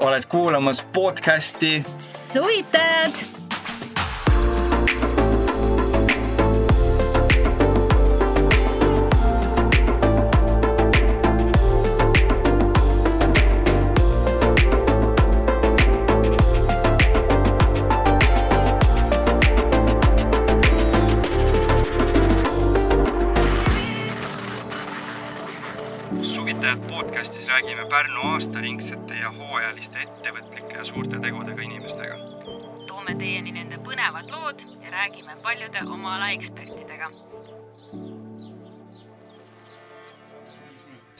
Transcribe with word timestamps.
oled 0.00 0.26
kuulamas 0.28 0.82
podcasti. 0.92 1.84
Suvitajad 1.96 3.12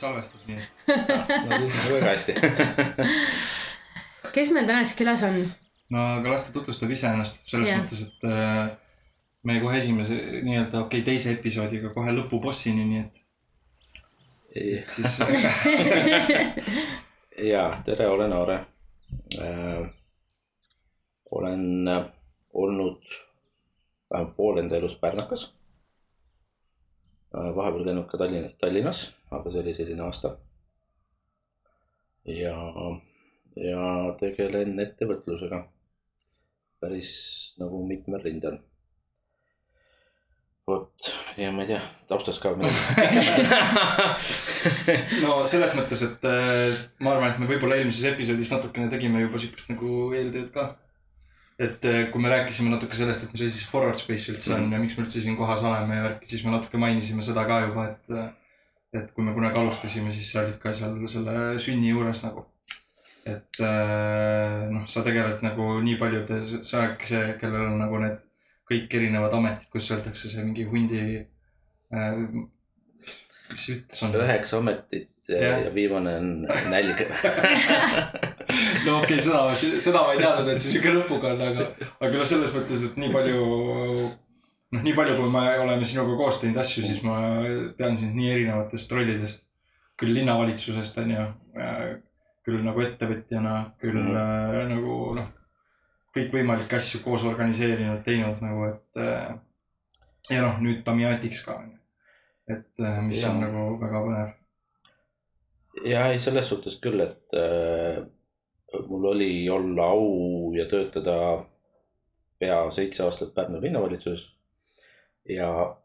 salvestab 0.00 0.46
nii, 0.48 0.60
et 0.60 1.46
no 1.46 1.58
siis 1.64 1.78
on 1.80 1.94
väga 1.94 2.12
hästi 2.14 2.32
kes 4.34 4.52
meil 4.56 4.68
täna 4.68 4.84
siis 4.84 4.98
külas 5.00 5.24
on? 5.26 5.40
no 5.94 6.06
aga 6.18 6.34
las 6.34 6.46
ta 6.46 6.54
tutvustab 6.56 6.92
ise 6.96 7.10
ennast 7.10 7.42
selles 7.50 7.70
Jah. 7.70 7.82
mõttes, 7.82 8.04
et 8.08 8.28
äh, 8.28 8.70
me 9.46 9.58
kohe 9.62 9.80
esimese 9.80 10.18
nii-öelda 10.44 10.84
okei 10.84 11.00
okay, 11.00 11.06
teise 11.12 11.34
episoodiga 11.36 11.92
kohe 11.94 12.14
lõpubossini, 12.16 12.86
nii 12.92 13.02
et 14.80 14.90
siis 14.90 15.20
ja 17.52 17.64
tere, 17.86 18.08
olen 18.10 18.32
Aare 18.36 18.60
äh,. 19.38 19.82
olen 21.30 21.88
äh, 21.88 22.06
olnud 22.52 23.02
vähemalt 24.10 24.36
pool 24.36 24.58
enda 24.58 24.76
elust 24.76 25.00
pärnakas. 25.00 25.52
Vahepeal 27.32 27.84
käinud 27.86 28.06
ka 28.10 28.18
Tallinn, 28.18 28.50
Tallinnas, 28.60 29.04
aga 29.30 29.50
see 29.50 29.62
oli 29.62 29.74
selline 29.74 30.02
aasta. 30.06 30.36
ja, 32.26 32.56
ja 33.56 33.84
tegelen 34.20 34.78
ettevõtlusega 34.82 35.64
päris 36.80 37.12
nagu 37.60 37.86
mitmel 37.86 38.22
rindel. 38.24 38.58
vot 40.66 41.14
ja 41.36 41.52
ma 41.52 41.62
ei 41.64 41.70
tea, 41.72 41.80
taustast 42.08 42.42
ka 42.42 42.52
no 45.24 45.46
selles 45.48 45.72
mõttes, 45.78 46.02
et 46.06 46.24
äh, 46.28 46.76
ma 47.02 47.14
arvan, 47.14 47.32
et 47.32 47.40
me 47.42 47.48
võib-olla 47.50 47.78
eelmises 47.80 48.06
episoodis 48.12 48.52
natukene 48.52 48.90
tegime 48.92 49.18
juba 49.24 49.40
siukest 49.42 49.68
nagu 49.72 49.88
eeltööd 50.16 50.50
ka. 50.54 50.62
Et 51.60 51.84
äh, 51.84 52.02
kui 52.12 52.22
me 52.22 52.30
rääkisime 52.32 52.70
natuke 52.72 52.96
sellest, 52.96 53.26
et 53.26 53.32
mis 53.34 53.42
asi 53.44 53.58
see 53.58 53.68
forward 53.68 53.98
space 54.00 54.32
üldse 54.32 54.54
on 54.54 54.62
Mhm. 54.64 54.72
ja 54.72 54.78
miks 54.82 54.96
me 54.96 55.04
üldse 55.04 55.20
siin 55.20 55.36
kohas 55.36 55.60
oleme 55.66 55.98
ja 55.98 56.06
värki, 56.08 56.28
siis 56.30 56.44
me 56.46 56.54
natuke 56.54 56.78
mainisime 56.80 57.22
seda 57.24 57.44
ka 57.48 57.60
juba, 57.66 57.88
et. 57.92 58.36
et 58.92 59.10
kui 59.14 59.22
me 59.22 59.30
kunagi 59.36 59.54
alustasime, 59.60 60.10
siis 60.10 60.32
sa 60.32 60.40
olid 60.40 60.56
ka 60.58 60.72
seal 60.74 60.96
selle 61.12 61.34
sünni 61.62 61.92
juures 61.92 62.24
nagu. 62.24 62.46
et 63.26 63.60
äh, 63.60 64.64
noh, 64.72 64.86
sa 64.90 65.02
tegeled 65.06 65.44
nagu 65.44 65.66
nii 65.84 65.98
paljude, 66.00 66.40
sa 66.64 66.80
oledki 66.80 67.06
see, 67.12 67.34
kellel 67.38 67.68
on 67.68 67.78
nagu 67.78 68.00
need 68.02 68.16
kõik 68.70 68.96
erinevad 68.98 69.34
ametid, 69.36 69.68
kus 69.70 69.90
öeldakse 69.92 70.30
see 70.32 70.42
mingi 70.46 70.64
hundi 70.64 71.02
äh,. 71.92 72.18
mis 73.52 73.66
see 73.66 73.76
ütlus 73.76 74.02
on? 74.08 74.16
üheksa 74.24 74.58
ametit 74.58 75.08
ja, 75.28 75.58
ja 75.66 75.70
viimane 75.74 76.16
on 76.16 76.32
nälg. 76.72 77.04
no 78.86 78.96
okei 79.00 79.18
okay,, 79.18 79.22
seda, 79.24 79.42
seda 79.82 80.02
ma 80.04 80.14
ei 80.14 80.20
teadnud, 80.22 80.50
et 80.52 80.62
see 80.62 80.74
siuke 80.74 80.92
lõpuga 80.94 81.34
on, 81.34 81.44
aga, 81.46 81.68
aga 82.00 82.10
noh, 82.14 82.28
selles 82.28 82.52
mõttes, 82.54 82.84
et 82.88 82.98
nii 83.00 83.12
palju. 83.14 83.40
noh, 84.76 84.84
nii 84.86 84.94
palju, 84.96 85.16
kui 85.18 85.32
me 85.34 85.44
oleme 85.62 85.88
sinuga 85.88 86.18
koos 86.18 86.40
teinud 86.42 86.60
asju, 86.62 86.84
siis 86.86 87.02
ma 87.06 87.18
tean 87.78 87.98
sind 88.00 88.16
nii 88.18 88.30
erinevatest 88.36 88.92
rollidest. 88.96 89.46
küll 90.00 90.14
linnavalitsusest 90.16 90.96
on 91.02 91.10
ju, 91.12 91.26
küll 92.46 92.62
nagu 92.64 92.80
ettevõtjana, 92.80 93.56
küll 93.82 94.00
mm. 94.00 94.14
-hmm. 94.16 94.70
nagu 94.74 94.94
noh, 95.18 95.28
kõikvõimalikke 96.16 96.78
asju 96.78 97.02
koos 97.04 97.24
organiseerinud, 97.28 98.02
teinud 98.06 98.40
nagu, 98.44 98.70
et. 98.70 99.02
ja 100.30 100.42
noh, 100.46 100.58
nüüd 100.62 100.82
Tamiatiks 100.86 101.44
ka 101.44 101.58
on 101.60 101.68
ju, 101.74 101.78
et 102.56 102.86
äh, 102.86 103.02
mis 103.06 103.22
ja. 103.22 103.30
on 103.30 103.44
nagu 103.44 103.66
väga 103.82 104.00
põnev. 104.06 104.32
ja 105.84 106.06
ei, 106.10 106.18
selles 106.22 106.48
suhtes 106.48 106.80
küll, 106.82 107.02
et 107.04 107.36
äh, 107.36 108.00
mul 108.88 109.04
oli 109.14 109.48
olla 109.50 109.90
au 109.94 110.52
ja 110.56 110.66
töötada 110.70 111.16
pea 112.38 112.60
seitse 112.70 113.02
aastat 113.04 113.34
Pärnu 113.34 113.60
linnavalitsuses. 113.62 114.30
ja 115.28 115.76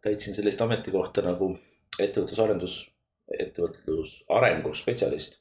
täitsin 0.00 0.34
sellist 0.34 0.60
ametikohta 0.60 1.22
nagu 1.24 1.52
ettevõtlusarendus, 2.00 2.76
ettevõtlusarengu 3.38 4.74
spetsialist. 4.74 5.38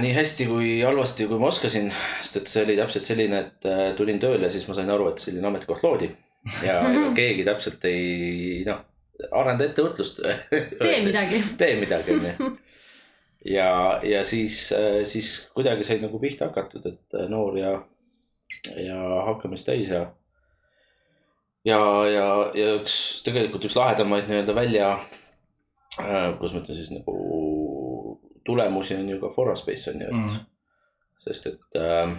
nii 0.00 0.12
hästi 0.14 0.46
kui 0.46 0.80
halvasti, 0.80 1.26
kui 1.26 1.38
ma 1.38 1.50
oskasin, 1.50 1.92
sest 2.22 2.36
et 2.40 2.50
see 2.50 2.64
oli 2.64 2.76
täpselt 2.78 3.04
selline, 3.04 3.40
et 3.40 3.66
äh, 3.66 3.88
tulin 3.98 4.20
tööle 4.22 4.46
ja 4.46 4.52
siis 4.54 4.68
ma 4.68 4.76
sain 4.76 4.90
aru, 4.90 5.08
et 5.10 5.22
selline 5.22 5.48
ametikoht 5.50 5.82
loodi 5.82 6.12
ja 6.62 6.78
ega 6.92 7.08
keegi 7.16 7.46
täpselt 7.46 7.86
ei 7.90 8.62
noh, 8.68 8.84
arenda 9.32 9.66
ettevõtlust. 9.68 10.22
tee 10.84 11.00
midagi. 11.06 11.42
tee 11.58 11.74
midagi, 11.80 12.18
onju. 12.18 12.52
ja, 13.44 14.00
ja 14.04 14.24
siis, 14.24 14.72
siis 15.04 15.32
kuidagi 15.54 15.84
sai 15.84 16.00
nagu 16.02 16.20
pihta 16.20 16.48
hakatud, 16.50 16.86
et 16.92 17.18
äh, 17.18 17.28
noor 17.30 17.58
ja, 17.58 17.74
ja 18.80 19.00
hakkamist 19.30 19.68
täis 19.68 19.92
ja. 19.92 20.06
ja, 21.64 21.80
ja, 22.08 22.26
ja 22.54 22.72
üks 22.80 22.96
tegelikult 23.26 23.68
üks 23.68 23.76
lahedamaid 23.78 24.30
nii-öelda 24.30 24.56
välja, 24.56 24.94
kuidas 25.94 26.54
ma 26.56 26.64
ütlen 26.64 26.78
siis 26.78 26.92
nagu 26.94 27.18
tulemusi 28.44 28.96
on 28.96 29.08
ju 29.08 29.20
ka 29.20 29.30
Foraspace 29.32 29.90
on 29.90 30.00
ju, 30.00 30.08
et 30.08 30.14
mm. 30.14 30.40
sest 31.24 31.46
et 31.52 31.78
äh, 31.80 32.16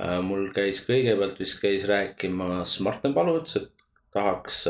äh, 0.00 0.18
mul 0.24 0.50
käis 0.56 0.82
kõigepealt 0.88 1.40
vist 1.40 1.60
käis 1.62 1.86
rääkimas 1.88 2.78
Martin 2.84 3.14
Palu, 3.16 3.38
ütles, 3.40 3.62
et 3.62 3.81
tahaks, 4.12 4.64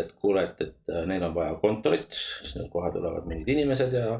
et 0.00 0.12
kuule, 0.20 0.44
et, 0.48 0.60
et 0.64 0.92
äh, 0.94 1.06
neil 1.08 1.24
on 1.26 1.34
vaja 1.36 1.56
kontorit, 1.62 2.16
kohe 2.72 2.92
tulevad 2.94 3.26
mingid 3.28 3.50
inimesed 3.52 3.92
ja. 3.96 4.14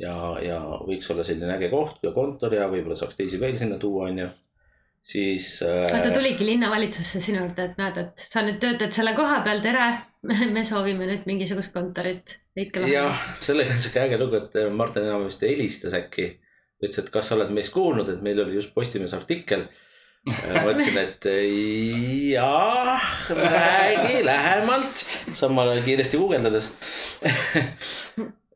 ja, 0.00 0.14
ja 0.40 0.60
võiks 0.86 1.10
olla 1.12 1.26
selline 1.28 1.58
äge 1.58 1.68
koht 1.72 2.04
ja 2.06 2.14
kontor 2.16 2.56
ja 2.56 2.70
võib-olla 2.72 2.96
saaks 2.98 3.18
teisi 3.18 3.40
veel 3.40 3.58
sinna 3.60 3.76
tuua, 3.82 4.08
onju. 4.08 4.30
siis 5.04 5.58
ta 5.60 5.98
äh,. 5.98 6.12
tuligi 6.14 6.46
linnavalitsusse 6.46 7.20
sinu 7.20 7.44
juurde, 7.44 7.68
et 7.68 7.82
näed, 7.82 8.00
et 8.00 8.24
sa 8.32 8.44
nüüd 8.46 8.62
töötad 8.62 8.96
selle 8.96 9.12
koha 9.18 9.42
peal, 9.44 9.60
tere. 9.64 9.90
me 10.56 10.64
soovime 10.64 11.08
nüüd 11.10 11.28
mingisugust 11.28 11.74
kontorit, 11.74 12.38
jah 12.88 13.24
sellega 13.42 13.74
on 13.74 13.80
siuke 13.82 14.02
äge 14.06 14.18
lugu, 14.20 14.40
et 14.40 14.56
äh, 14.60 14.72
Martin 14.72 15.08
enam 15.08 15.26
vist 15.28 15.44
helistas 15.46 15.96
äkki. 15.96 16.38
ütles, 16.82 16.98
et 16.98 17.10
kas 17.14 17.28
sa 17.28 17.36
oled 17.36 17.52
meist 17.54 17.72
kuulnud, 17.74 18.08
et 18.10 18.22
meil 18.24 18.40
oli 18.42 18.56
just 18.56 18.72
Postimehes 18.74 19.12
artikkel. 19.14 19.68
Ma 20.28 20.70
ütlesin, 20.70 20.98
et 21.02 21.26
äh, 21.30 21.40
jah, 22.34 23.08
räägi 23.38 24.22
lähemalt, 24.26 25.02
samal 25.38 25.72
ajal 25.72 25.82
kiiresti 25.88 26.20
guugeldades. 26.20 26.70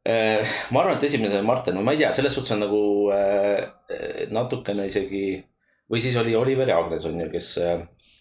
ma 0.06 0.80
arvan, 0.80 0.94
et 0.94 1.08
esimene 1.08 1.40
on 1.40 1.48
Martin, 1.48 1.82
ma 1.82 1.96
ei 1.96 2.04
tea, 2.04 2.12
selles 2.14 2.36
suhtes 2.38 2.54
on 2.54 2.62
nagu 2.66 2.82
äh, 3.16 3.66
natukene 4.30 4.86
isegi 4.86 5.26
või 5.90 6.02
siis 6.02 6.16
oli 6.18 6.34
Oliver 6.38 6.70
Jaagnes 6.70 7.04
on 7.06 7.20
ju, 7.20 7.28
kes, 7.30 7.52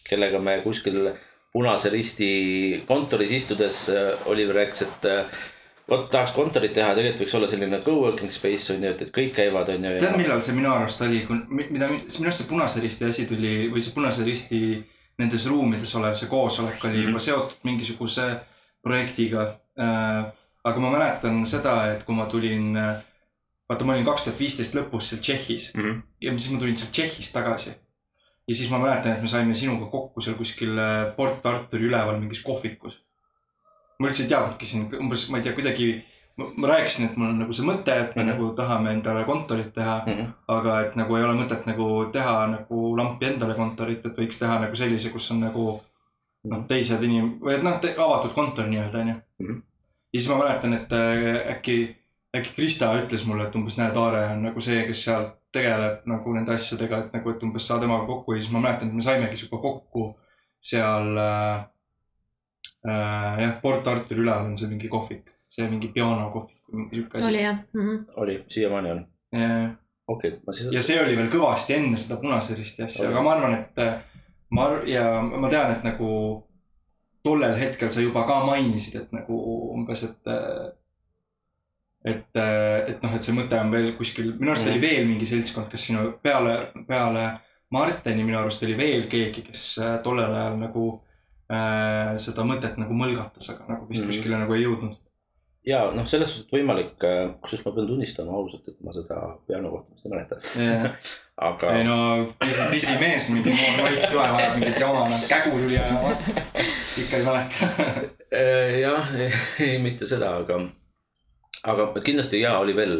kellega 0.06 0.38
me 0.42 0.60
kuskil 0.62 1.10
Punase 1.56 1.88
Risti 1.88 2.82
kontoris 2.84 3.30
istudes 3.32 3.86
äh, 3.88 4.28
Oliver 4.28 4.58
rääkis, 4.60 4.82
et 4.84 5.06
äh, 5.08 5.44
vot 5.88 6.08
tahaks 6.10 6.32
kontorit 6.34 6.72
teha, 6.74 6.94
tegelikult 6.94 7.22
võiks 7.22 7.34
olla 7.38 7.48
selline 7.48 7.78
co-working 7.84 8.32
space 8.34 8.72
on 8.74 8.82
ju, 8.82 8.90
et, 8.90 9.02
et 9.06 9.12
kõik 9.14 9.34
käivad, 9.36 9.68
on 9.70 9.84
ju. 9.84 9.98
tead, 10.02 10.16
millal 10.18 10.40
see 10.42 10.54
minu 10.56 10.72
arust 10.72 11.00
oli, 11.06 11.20
mida, 11.48 11.88
minu 11.92 12.08
arust 12.26 12.42
see 12.42 12.48
Punase 12.50 12.80
Risti 12.82 13.04
asi 13.06 13.26
tuli 13.30 13.68
või 13.72 13.80
see 13.84 13.94
Punase 13.94 14.24
Risti 14.26 14.60
nendes 15.18 15.46
ruumides 15.48 15.94
olev 15.96 16.14
see 16.18 16.28
koosolek 16.28 16.84
oli 16.84 16.98
Mhm. 16.98 17.06
juba 17.08 17.18
seotud 17.18 17.56
mingisuguse 17.64 18.26
projektiga 18.82 19.46
äh,. 19.78 20.32
aga 20.66 20.80
ma 20.82 20.90
mäletan 20.90 21.46
seda, 21.46 21.92
et 21.94 22.02
kui 22.04 22.14
ma 22.14 22.26
tulin, 22.26 22.74
vaata, 23.70 23.84
ma 23.86 23.92
olin 23.94 24.04
kaks 24.04 24.24
tuhat 24.26 24.40
viisteist 24.40 24.74
lõpus 24.74 25.12
seal 25.12 25.20
Tšehhis 25.22 25.70
mm. 25.74 25.82
-hmm. 25.82 26.02
ja 26.20 26.32
siis 26.38 26.50
ma 26.52 26.58
tulin 26.58 26.76
sealt 26.76 26.92
Tšehhist 26.92 27.32
tagasi. 27.32 27.70
ja 28.48 28.54
siis 28.54 28.70
ma 28.70 28.78
mäletan, 28.78 29.12
et 29.12 29.22
me 29.22 29.28
saime 29.28 29.54
sinuga 29.54 29.86
kokku 29.86 30.20
seal 30.20 30.34
kuskil 30.36 30.78
äh, 30.78 31.16
Port 31.16 31.46
Arturi 31.46 31.84
üleval 31.86 32.18
mingis 32.20 32.42
kohvikus. 32.42 33.05
Ma 33.98 34.08
üldse 34.08 34.22
ei 34.22 34.28
teadnudki 34.28 34.66
siin 34.66 34.86
umbes, 35.00 35.28
ma 35.30 35.38
ei 35.38 35.42
tea, 35.42 35.52
kuidagi, 35.56 35.88
ma 36.36 36.68
rääkisin, 36.68 37.04
et 37.06 37.16
mul 37.16 37.28
on 37.30 37.38
nagu 37.38 37.52
see 37.52 37.64
mõte, 37.66 37.92
et 38.02 38.16
me 38.16 38.22
mm 38.22 38.28
Mhm. 38.28 38.36
-hmm. 38.36 38.42
nagu 38.42 38.54
tahame 38.56 38.90
endale 38.92 39.24
kontorit 39.24 39.74
teha 39.74 40.02
Mm 40.06 40.12
-hmm. 40.12 40.32
aga 40.48 40.80
et 40.80 40.96
nagu 40.96 41.16
ei 41.16 41.24
ole 41.24 41.34
mõtet 41.42 41.66
nagu 41.66 42.06
teha 42.12 42.46
nagu 42.46 42.96
lampi 42.96 43.26
endale 43.26 43.54
kontorit, 43.54 44.06
et 44.06 44.16
võiks 44.18 44.38
teha 44.38 44.58
nagu 44.60 44.76
sellise, 44.76 45.10
kus 45.10 45.30
on 45.30 45.40
nagu 45.40 45.80
noh, 46.44 46.64
teised 46.68 47.02
inim- 47.02 47.38
või 47.40 47.54
et 47.54 47.62
noh, 47.62 47.80
avatud 48.06 48.34
kontor 48.34 48.66
nii-öelda 48.66 48.98
onju 48.98 49.14
Mhm. 49.38 49.62
ja 50.12 50.20
siis 50.20 50.28
ma 50.30 50.36
mäletan, 50.44 50.74
et 50.74 50.92
äh, 50.92 51.50
äkki 51.52 51.96
äkki 52.36 52.50
Krista 52.56 52.92
ütles 52.94 53.26
mulle, 53.26 53.46
et 53.46 53.54
umbes 53.54 53.78
näed, 53.78 53.96
Aare 53.96 54.32
on 54.32 54.42
nagu 54.42 54.60
see, 54.60 54.86
kes 54.86 55.04
seal 55.04 55.24
tegeleb 55.52 55.98
nagu 56.06 56.32
nende 56.34 56.52
asjadega, 56.54 56.98
et 56.98 57.12
nagu, 57.12 57.30
et 57.30 57.42
umbes 57.42 57.66
saa 57.68 57.78
temaga 57.80 58.06
kokku 58.06 58.32
ja 58.34 58.40
siis 58.40 58.52
ma 58.52 58.60
mäletan, 58.60 58.88
et 58.88 58.94
me 58.94 59.00
saimegi 59.02 59.36
sinuga 59.36 59.62
kokku 59.62 60.18
seal 60.60 61.16
äh,. 61.16 61.64
Äh, 62.86 63.40
jah, 63.42 63.54
Port 63.62 63.86
Arturi 63.88 64.20
üleval 64.22 64.44
on 64.46 64.56
see 64.56 64.68
mingi 64.70 64.88
kohvik, 64.88 65.30
see 65.50 65.66
mingi 65.70 65.88
pianokohvik 65.94 66.60
või 66.70 66.82
mingi 66.84 66.96
sihuke 67.00 67.18
asi. 67.18 67.26
oli 67.26 67.40
jah 67.42 67.56
mm 67.74 67.80
-hmm.. 67.86 68.04
oli, 68.22 68.34
siiamaani 68.48 68.90
on. 68.90 69.00
ja 69.32 69.46
okei 70.06 70.30
okay,, 70.30 70.40
ma 70.46 70.52
siis. 70.52 70.68
ja 70.72 70.82
see 70.82 71.00
oli 71.02 71.16
veel 71.16 71.30
kõvasti 71.32 71.74
enne 71.74 71.96
seda 71.98 72.16
Punase 72.20 72.54
Risti 72.54 72.82
asja, 72.84 73.08
Oli. 73.08 73.14
aga 73.14 73.22
ma 73.22 73.32
arvan, 73.32 73.54
et 73.58 73.78
äh, 73.82 73.96
ma 74.50 74.66
ar- 74.68 74.86
ja 74.88 75.06
ma 75.22 75.48
tean, 75.50 75.72
et 75.72 75.82
nagu 75.84 76.10
tollel 77.26 77.56
hetkel 77.58 77.90
sa 77.90 78.00
juba 78.04 78.22
ka 78.26 78.36
mainisid, 78.46 79.00
et 79.00 79.12
nagu 79.12 79.38
umbes, 79.74 80.04
et 80.04 80.30
äh, 80.30 80.68
et, 82.04 82.36
et 82.86 83.02
noh, 83.02 83.14
et 83.16 83.22
see 83.22 83.34
mõte 83.34 83.58
on 83.60 83.72
veel 83.72 83.96
kuskil, 83.98 84.30
minu 84.38 84.52
arust 84.52 84.66
oli 84.68 84.78
Mhm. 84.78 84.82
veel 84.86 85.06
mingi 85.08 85.26
seltskond, 85.26 85.66
kes 85.72 85.86
sinu 85.88 86.12
peale, 86.22 86.70
peale 86.86 87.40
Marteni 87.70 88.22
minu 88.24 88.38
arust 88.38 88.62
oli 88.62 88.76
veel 88.78 89.08
keegi, 89.10 89.42
kes 89.42 89.64
tollel 90.04 90.30
ajal 90.34 90.56
nagu 90.60 90.84
äh, 90.94 91.05
seda 91.48 92.42
mõtet 92.48 92.78
nagu 92.80 92.94
mõlgatas, 92.94 93.50
aga 93.54 93.66
nagu 93.74 93.86
vist 93.88 94.02
Mhm. 94.02 94.10
kuskile 94.10 94.38
nagu 94.40 94.54
ei 94.54 94.64
jõudnud. 94.64 94.96
ja 95.66 95.90
noh, 95.90 96.06
selles 96.06 96.28
suhtes 96.30 96.50
võimalik, 96.54 96.92
kusjuures 97.42 97.64
ma 97.66 97.72
pean 97.74 97.86
tunnistama 97.88 98.32
ausalt, 98.38 98.68
et 98.68 98.76
ma 98.86 98.92
seda 98.94 99.16
pianokohtumist 99.48 100.04
ei 100.06 100.10
mäleta, 100.12 100.36
aga 101.48 101.72
ei 101.76 101.84
no 101.84 101.96
pisi, 102.38 102.62
pisimees, 102.70 103.30
mingi 103.34 103.50
noor 103.50 103.82
Mait 103.82 104.06
tuleb, 104.10 104.36
ajab 104.38 104.56
mingit 104.60 104.78
jama, 104.80 105.18
kägu 105.28 105.50
tuli 105.58 105.78
ajama. 105.78 106.12
ikka 107.02 107.16
ei 107.16 107.24
mäleta. 107.30 107.70
Äh, 108.36 108.80
jah, 108.82 109.06
ei 109.62 109.76
mitte 109.78 110.04
seda, 110.10 110.32
aga, 110.40 110.56
aga 111.62 111.84
kindlasti 112.02 112.40
ja 112.40 112.56
oli 112.58 112.72
veel. 112.76 112.96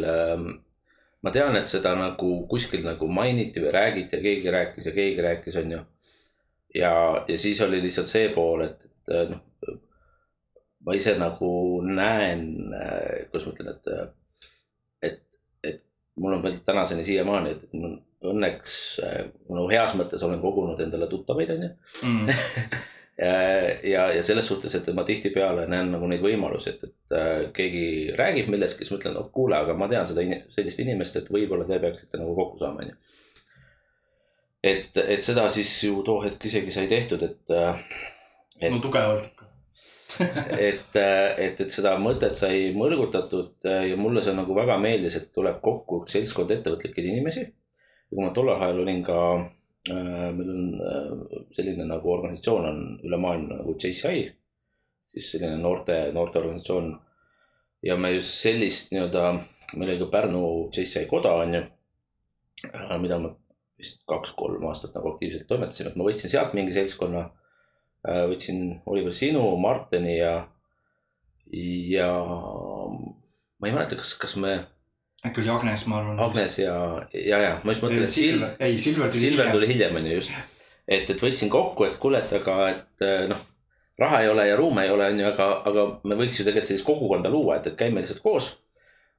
ma 1.21 1.31
tean, 1.35 1.55
et 1.59 1.67
seda 1.67 1.91
nagu 1.99 2.47
kuskil 2.47 2.83
nagu 2.85 3.07
mainiti 3.11 3.59
või 3.59 3.73
räägiti 3.75 4.15
ja 4.15 4.21
keegi 4.23 4.51
rääkis 4.55 4.85
ja 4.85 4.91
keegi 4.95 5.21
rääkis, 5.25 5.55
onju. 5.59 5.79
ja, 6.77 6.93
ja 7.27 7.37
siis 7.37 7.61
oli 7.65 7.81
lihtsalt 7.83 8.11
see 8.11 8.29
pool, 8.35 8.65
et, 8.67 8.87
et 9.11 9.31
noh, 9.33 9.43
ma 10.87 10.95
ise 10.95 11.17
nagu 11.19 11.51
näen, 11.83 12.43
kuidas 13.31 13.47
ma 13.47 13.53
ütlen, 13.53 13.71
et, 13.73 14.11
et, 15.09 15.23
et 15.67 15.81
mul 16.15 16.37
on 16.37 16.43
veel 16.45 16.61
tänaseni 16.65 17.05
siiamaani, 17.07 17.55
et 17.55 17.65
et 17.67 17.79
mul 17.79 17.97
õnneks 18.27 18.75
nagu 19.47 19.67
heas 19.71 19.97
mõttes 19.97 20.23
olen 20.25 20.39
kogunud 20.41 20.79
endale 20.83 21.09
tuttavaid, 21.11 21.51
onju 21.57 21.73
Mm. 22.05 22.29
ja, 23.17 23.33
ja, 23.83 24.11
ja 24.13 24.23
selles 24.23 24.47
suhtes, 24.47 24.75
et 24.75 24.89
ma 24.95 25.03
tihtipeale 25.07 25.65
näen 25.69 25.91
nagu 25.93 26.07
neid 26.09 26.21
võimalusi, 26.21 26.75
et, 26.75 26.83
et 26.87 27.17
äh, 27.17 27.47
keegi 27.55 27.85
räägib 28.17 28.51
millestki, 28.53 28.85
siis 28.85 28.93
ma 28.93 28.99
ütlen, 29.01 29.17
oh 29.21 29.31
kuule, 29.33 29.57
aga 29.57 29.73
ma 29.77 29.89
tean 29.91 30.07
seda 30.09 30.25
sellist 30.53 30.83
inimest, 30.83 31.17
et 31.17 31.31
võib-olla 31.33 31.65
te 31.67 31.79
peaksite 31.81 32.21
nagu 32.21 32.35
kokku 32.37 32.61
saama, 32.61 32.85
onju. 32.85 33.16
et, 34.63 34.97
et 34.97 35.23
seda 35.23 35.47
siis 35.53 35.71
ju 35.83 36.01
too 36.05 36.21
hetk 36.25 36.45
isegi 36.49 36.73
sai 36.73 36.87
tehtud, 36.89 37.23
et, 37.23 37.53
et 38.59 38.71
no 38.73 38.79
tugevalt 38.83 39.29
ikka. 39.29 39.45
et, 40.69 40.95
et, 40.95 41.59
et 41.61 41.73
seda 41.73 41.97
mõtet 42.01 42.37
sai 42.39 42.71
mõrgutatud 42.75 43.67
ja 43.67 43.97
mulle 43.99 44.23
see 44.25 44.33
nagu 44.37 44.55
väga 44.55 44.79
meeldis, 44.81 45.19
et 45.19 45.29
tuleb 45.35 45.59
kokku 45.63 46.03
üks 46.03 46.15
seltskond 46.15 46.53
ettevõtlikke 46.55 47.03
inimesi. 47.03 47.43
ja 47.43 48.15
kui 48.15 48.23
ma 48.23 48.31
tollel 48.33 48.55
ajal 48.55 48.81
olin 48.85 49.03
ka 49.05 49.19
äh,, 49.35 50.29
meil 50.33 50.53
on 50.53 50.69
äh, 50.79 51.41
selline 51.55 51.85
nagu 51.89 52.13
organisatsioon 52.13 52.69
on 52.69 52.79
üle 53.03 53.19
maailma 53.19 53.59
nagu 53.59 53.75
JCI, 53.75 54.23
siis 55.11 55.33
selline 55.35 55.59
noorte, 55.61 55.99
noorteorganisatsioon. 56.15 56.93
ja 57.83 57.97
me 57.99 58.15
just 58.15 58.39
sellist 58.41 58.95
nii-öelda, 58.95 59.25
meil 59.75 59.91
oli 59.91 59.99
ka 59.99 60.11
Pärnu 60.15 60.45
JCI 60.71 61.05
koda 61.11 61.35
on 61.43 61.59
ju, 61.59 61.65
mida 63.03 63.19
ma 63.21 63.35
vist 63.77 64.01
kaks-kolm 64.09 64.63
aastat 64.69 64.95
nagu 64.97 65.13
aktiivselt 65.13 65.47
toimetasin, 65.47 65.91
et 65.91 65.97
ma 65.99 66.07
võtsin 66.07 66.31
sealt 66.33 66.55
mingi 66.57 66.73
seltskonna 66.73 67.27
Äh, 68.07 68.23
võtsin 68.29 68.77
Oliver 68.87 69.15
Sinu, 69.15 69.43
Martini 69.59 70.19
ja, 70.19 70.33
ja 71.91 72.07
ma 72.23 73.67
ei 73.67 73.73
mäleta, 73.73 73.97
kas, 73.99 74.13
kas 74.21 74.37
me, 74.39 74.53
äkki 75.25 75.41
oli 75.41 75.51
Agnes, 75.51 75.83
ma 75.91 75.97
arvan. 75.99 76.21
Agnes 76.23 76.59
ja, 76.61 76.77
ja, 77.11 77.41
ja 77.41 77.49
ma 77.65 77.73
just 77.73 77.83
mõtlen, 77.83 78.05
et 78.05 78.13
Silver- 78.13 78.53
ei, 78.63 78.77
Silver 78.79 79.11
tuli 79.11 79.25
Silver 79.25 79.49
hiljem. 79.49 79.57
tuli 79.57 79.69
hiljem, 79.73 79.99
on 79.99 80.07
ju 80.07 80.19
just. 80.21 80.37
et, 80.87 81.09
et 81.09 81.25
võtsin 81.25 81.51
kokku, 81.51 81.87
et 81.89 81.97
kuule, 81.99 82.21
et 82.23 82.37
aga, 82.37 82.57
et 82.75 83.07
äh, 83.07 83.25
noh, 83.33 83.41
raha 83.99 84.21
ei 84.23 84.31
ole 84.31 84.47
ja 84.47 84.55
ruume 84.61 84.85
ei 84.85 84.93
ole, 84.93 85.09
on 85.11 85.19
ju, 85.25 85.27
aga, 85.33 85.49
aga 85.67 85.85
me 86.07 86.19
võiks 86.21 86.39
ju 86.39 86.47
tegelikult 86.47 86.71
sellist 86.71 86.87
kogukonda 86.87 87.33
luua, 87.33 87.57
et, 87.57 87.67
et 87.73 87.79
käime 87.81 88.05
lihtsalt 88.05 88.23
koos. 88.23 88.53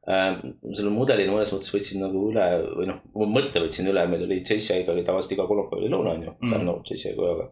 Selle 0.09 0.91
mudelina 0.95 1.35
mõnes 1.35 1.51
mõttes 1.53 1.73
võtsin 1.75 2.01
nagu 2.01 2.23
üle 2.31 2.45
või 2.79 2.87
noh, 2.89 3.01
mõtte 3.29 3.61
võtsin 3.61 3.91
üle, 3.91 4.07
meil 4.09 4.25
oli 4.25 4.41
JCI-ga 4.41 4.95
oli 4.95 5.05
tavaliselt 5.05 5.35
iga 5.37 5.45
kolmapäev 5.49 5.83
oli 5.83 5.91
lõuna 5.93 6.15
on 6.17 6.23
ju 6.25 6.35
Mm. 6.39 6.53
Pärnu 6.55 6.75
JCI 6.87 7.15
kojaga. 7.17 7.49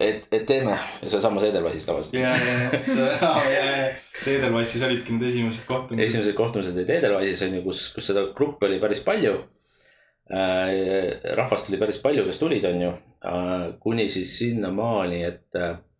et, 0.00 0.26
et 0.30 0.46
teeme 0.46 0.76
ja 0.76 1.08
sealsamas 1.08 1.44
Edelweisis 1.48 1.86
tavaliselt. 1.86 2.14
ja, 2.20 2.30
ja, 2.36 2.54
ja, 3.50 3.90
see 4.20 4.36
Edelweisis 4.38 4.82
olidki 4.86 5.16
need 5.16 5.28
esimesed 5.30 5.66
kohtumised. 5.66 6.06
esimesed 6.06 6.34
kohtumised 6.38 6.76
olid 6.76 6.90
Edelweisis 6.90 7.42
on 7.48 7.56
ju, 7.58 7.62
kus, 7.66 7.88
kus 7.94 8.10
seda 8.12 8.28
gruppi 8.36 8.68
oli 8.70 8.78
päris 8.82 9.02
palju. 9.06 9.38
rahvast 11.42 11.70
oli 11.70 11.78
päris 11.80 11.98
palju, 12.02 12.24
kes 12.28 12.38
tulid, 12.38 12.64
on 12.64 12.84
ju, 12.86 12.92
kuni 13.82 14.10
siis 14.10 14.38
sinnamaani, 14.38 15.24
et. 15.24 15.90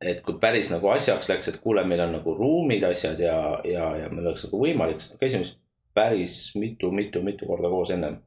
Et 0.00 0.22
kui 0.24 0.38
päris 0.40 0.70
nagu 0.72 0.88
asjaks 0.94 1.28
läks, 1.28 1.48
et 1.48 1.60
kuule, 1.60 1.84
meil 1.84 2.00
on 2.00 2.12
nagu 2.18 2.34
ruumid, 2.34 2.84
asjad 2.88 3.20
ja, 3.20 3.36
ja, 3.64 3.90
ja 4.04 4.10
meil 4.10 4.26
oleks 4.30 4.46
nagu 4.46 4.60
võimalik, 4.62 5.00
sest 5.00 5.14
me 5.16 5.22
käisime 5.24 5.44
vist 5.44 5.58
päris 5.94 6.36
mitu, 6.56 6.90
mitu, 6.92 7.22
mitu 7.22 7.46
korda 7.46 7.68
koos 7.68 7.90
ennem. 7.90 8.20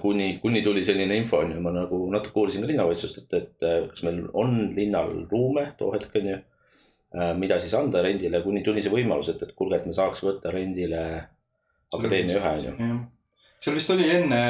kuni, 0.00 0.38
kuni 0.42 0.62
tuli 0.62 0.84
selline 0.84 1.16
info 1.16 1.38
on 1.44 1.52
ju, 1.52 1.60
ma 1.62 1.70
nagu 1.70 1.98
natuke 2.10 2.40
uurisin 2.40 2.64
ka 2.64 2.70
linnavalitsust, 2.70 3.18
et, 3.22 3.34
et 3.42 3.66
kas 3.92 4.02
meil 4.02 4.24
on 4.34 4.72
linnal 4.74 5.12
ruume 5.30 5.68
too 5.78 5.92
hetk 5.94 6.16
on 6.18 6.32
ju 6.32 6.38
Äh, 7.08 7.32
mida 7.40 7.56
siis 7.60 7.72
anda 7.74 8.02
rendile, 8.04 8.42
kuni 8.44 8.60
tuli 8.64 8.82
see 8.84 8.92
võimalus, 8.92 9.30
et, 9.32 9.40
et 9.40 9.54
kuulge, 9.56 9.78
et 9.78 9.86
me 9.88 9.94
saaks 9.96 10.20
võtta 10.26 10.50
rendile 10.52 10.98
akadeemia 11.96 12.34
ühe 12.36 12.50
on 12.50 12.66
ju. 12.66 12.96
seal 13.64 13.78
vist 13.78 13.92
oli 13.94 14.10
enne 14.12 14.40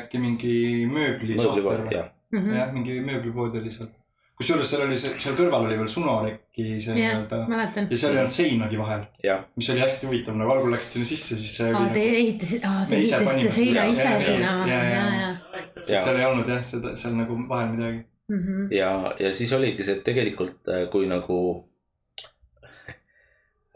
äkki 0.00 0.18
mingi 0.18 0.54
jah, 1.94 2.10
Mhm. 2.34 2.56
jah, 2.58 2.72
mingi 2.74 2.98
mööblipood 3.06 3.54
oli 3.60 3.70
seal. 3.72 3.92
Kusjuures 4.38 4.70
seal 4.70 4.84
oli 4.84 4.96
see, 4.98 5.16
seal 5.18 5.34
kõrval 5.38 5.66
oli 5.66 5.76
veel 5.80 5.88
Sunoreki 5.90 6.66
see 6.82 6.94
nii-öelda 6.94 7.40
ja 7.48 7.98
seal 7.98 8.14
ei 8.14 8.20
olnud 8.22 8.34
seinagi 8.34 8.78
vahel, 8.78 9.06
mis 9.58 9.70
oli 9.74 9.82
hästi 9.82 10.06
huvitav, 10.06 10.36
nagu 10.38 10.54
algul 10.54 10.74
läksid 10.74 10.94
sinna 10.96 11.08
sisse, 11.10 11.38
siis 11.40 11.56
see 11.58 11.72
aa, 11.72 11.88
te 11.90 12.04
nagu, 12.04 12.20
ehitasite, 12.20 12.70
aa, 12.70 12.84
te 12.86 13.00
ehitasite 13.00 13.54
seina 13.56 13.88
ise 13.90 14.12
sinna, 14.28 14.52
ja, 14.70 14.78
ja, 14.86 15.02
ja, 15.02 15.08
ja. 15.24 15.58
sest 15.80 16.06
seal 16.06 16.20
ei 16.20 16.28
olnud 16.28 16.52
jah, 16.54 16.62
seda 16.70 16.94
seal 17.00 17.18
nagu 17.18 17.40
vahel 17.50 17.74
midagi. 17.74 18.04
Mhm. 18.28 18.68
ja, 18.76 18.92
ja 19.18 19.32
siis 19.34 19.52
oligi 19.56 19.86
see, 19.88 19.98
et 19.98 20.04
tegelikult 20.06 20.68
äh, 20.70 20.82
kui 20.92 21.08
nagu 21.10 21.38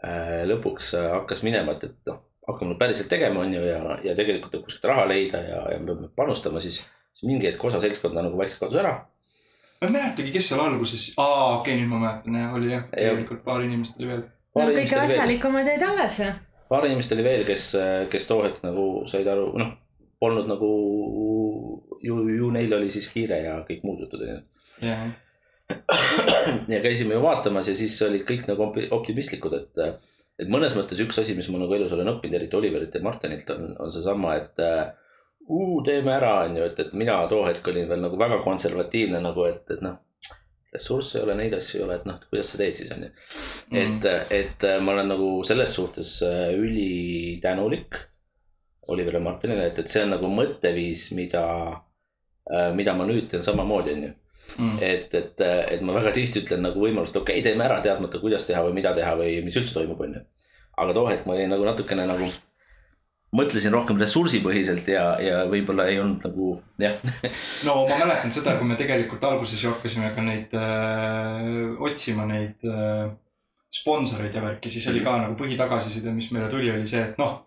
äh, 0.05 0.43
lõpuks 0.47 0.93
äh, 0.99 1.09
hakkas 1.17 1.41
minema, 1.43 1.75
et, 1.75 1.89
et 1.89 2.11
noh, 2.11 2.21
hakkame 2.47 2.77
päriselt 2.79 3.09
tegema, 3.11 3.43
on 3.43 3.55
ju, 3.57 3.63
ja, 3.67 3.97
ja 4.05 4.15
tegelikult 4.15 4.61
kuskilt 4.63 4.85
raha 4.93 5.09
leida 5.09 5.41
ja, 5.43 5.63
ja 5.73 5.79
me 5.81 5.89
peame 5.89 6.11
panustama, 6.15 6.61
siis, 6.63 6.83
siis 7.11 7.27
mingi 7.27 7.49
hetk 7.49 7.65
osa 7.65 7.81
seltskonda 7.83 8.23
nagu 8.23 8.39
vaikselt 8.39 8.63
kadus 8.63 8.79
ära 8.83 9.01
ma 9.83 9.89
ei 9.89 9.95
mäletagi, 9.97 10.31
kes 10.31 10.49
seal 10.51 10.63
alguses, 10.63 11.09
aa 11.19 11.59
okei 11.59 11.73
okay,, 11.73 11.81
nüüd 11.81 11.91
ma 11.91 11.99
mäletan 12.05 12.39
jah, 12.39 12.55
oli 12.57 12.71
jah, 12.71 12.85
tegelikult 12.93 13.43
paar 13.45 13.63
inimest 13.65 13.99
oli 13.99 14.09
veel. 14.13 14.21
no 14.55 14.61
kõige 14.61 14.71
inimest 14.71 14.93
oli 14.93 15.01
veel, 15.01 15.11
asjalikumad 15.11 15.71
jäid 15.71 15.83
alles 15.87 16.19
ju. 16.21 16.29
paar 16.69 16.87
inimest 16.87 17.15
oli 17.15 17.25
veel, 17.27 17.43
kes, 17.47 17.65
kes 18.13 18.29
too 18.29 18.45
hetk 18.45 18.63
nagu 18.63 18.85
said 19.11 19.27
aru, 19.33 19.49
noh, 19.59 19.73
polnud 20.23 20.47
nagu 20.47 20.71
ju, 22.03 22.21
ju 22.37 22.53
neil 22.55 22.79
oli 22.79 22.93
siis 22.95 23.09
kiire 23.11 23.41
ja 23.43 23.59
kõik 23.67 23.83
muud 23.83 24.05
jutud 24.05 24.23
onju. 24.23 24.39
ja 26.73 26.81
käisime 26.83 27.17
ju 27.17 27.21
vaatamas 27.23 27.71
ja 27.71 27.75
siis 27.77 27.99
olid 28.07 28.23
kõik 28.29 28.47
nagu 28.47 28.69
optimistlikud, 28.99 29.59
et, 29.59 29.85
et 30.39 30.51
mõnes 30.51 30.75
mõttes 30.79 30.99
üks 31.03 31.19
asi, 31.19 31.35
mis 31.35 31.49
ma 31.51 31.59
nagu 31.61 31.75
elus 31.75 31.91
olen 31.95 32.15
õppinud, 32.15 32.39
eriti 32.39 32.59
Oliverilt 32.59 32.95
ja 32.95 33.03
Martinilt 33.03 33.51
on, 33.55 33.73
on 33.83 33.91
seesama, 33.95 34.37
et 34.39 34.63
uu, 35.49 35.81
teeme 35.85 36.13
ära, 36.15 36.33
on 36.45 36.57
ju, 36.57 36.63
et, 36.69 36.79
et 36.79 36.95
mina 36.97 37.17
too 37.31 37.43
hetk 37.47 37.67
olin 37.67 37.89
veel 37.89 38.01
nagu 38.05 38.19
väga 38.19 38.39
konservatiivne 38.45 39.21
nagu, 39.23 39.45
et, 39.49 39.63
et 39.75 39.83
noh, 39.85 39.99
ressursse 40.73 41.19
ei 41.19 41.25
ole, 41.25 41.35
neid 41.37 41.53
asju 41.57 41.79
ei 41.81 41.85
ole, 41.85 41.99
et 41.99 42.07
noh, 42.09 42.17
kuidas 42.29 42.53
sa 42.53 42.61
teed 42.61 42.79
siis 42.79 42.89
on 42.95 43.05
ju. 43.05 43.11
et, 43.83 44.09
et 44.33 44.65
äh, 44.69 44.79
ma 44.81 44.95
olen 44.95 45.13
nagu 45.13 45.29
selles 45.47 45.75
suhtes 45.75 46.17
äh, 46.25 46.49
ülitänulik 46.57 47.99
Oliver 48.93 49.19
ja 49.19 49.23
Martinile, 49.23 49.69
et, 49.69 49.79
et 49.79 49.91
see 49.91 50.03
on 50.03 50.11
nagu 50.15 50.27
mõtteviis, 50.27 51.05
mida, 51.15 51.45
mida 52.75 52.91
ma 52.97 53.05
nüüd 53.07 53.29
teen 53.31 53.45
samamoodi, 53.45 53.93
on 53.95 54.03
ju 54.09 54.11
Mm. 54.59 54.77
et, 54.81 55.13
et, 55.15 55.41
et 55.41 55.81
ma 55.81 55.95
väga 55.95 56.11
tihti 56.13 56.43
ütlen 56.43 56.61
nagu 56.61 56.81
võimalust, 56.83 57.15
okei 57.17 57.39
okay,, 57.39 57.45
teeme 57.45 57.63
ära, 57.65 57.79
teadmata, 57.81 58.19
kuidas 58.21 58.45
teha 58.45 58.61
või 58.65 58.75
mida 58.77 58.91
teha 58.93 59.15
või 59.17 59.39
mis 59.45 59.55
üldse 59.57 59.73
toimub, 59.79 60.01
onju. 60.05 60.19
aga 60.83 60.93
too 60.93 61.05
hetk 61.09 61.25
ma 61.25 61.33
olin 61.33 61.49
nagu 61.53 61.65
natukene 61.65 62.05
nagu, 62.09 62.27
mõtlesin 63.33 63.73
rohkem 63.73 63.99
ressursipõhiselt 64.01 64.87
ja, 64.93 65.05
ja 65.21 65.41
võib-olla 65.49 65.87
ei 65.89 65.99
olnud 66.01 66.23
nagu 66.27 66.53
jah, 66.81 66.99
no 67.67 67.83
ma 67.89 67.97
mäletan 68.03 68.33
seda, 68.33 68.55
kui 68.59 68.69
me 68.69 68.77
tegelikult 68.79 69.23
alguses 69.27 69.63
ju 69.63 69.71
hakkasime 69.73 70.13
ka 70.15 70.25
neid 70.25 70.53
äh, 70.57 71.73
otsima 71.81 72.27
neid 72.29 72.63
äh, 72.69 73.09
sponsoreid 73.73 74.35
ja 74.35 74.43
värki, 74.43 74.69
siis 74.69 74.85
oli 74.91 75.01
ka 75.05 75.17
nagu 75.23 75.37
põhitagasiside, 75.39 76.13
mis 76.13 76.29
meile 76.33 76.49
tuli, 76.51 76.69
oli 76.71 76.85
see, 76.89 77.01
et 77.09 77.19
noh. 77.21 77.41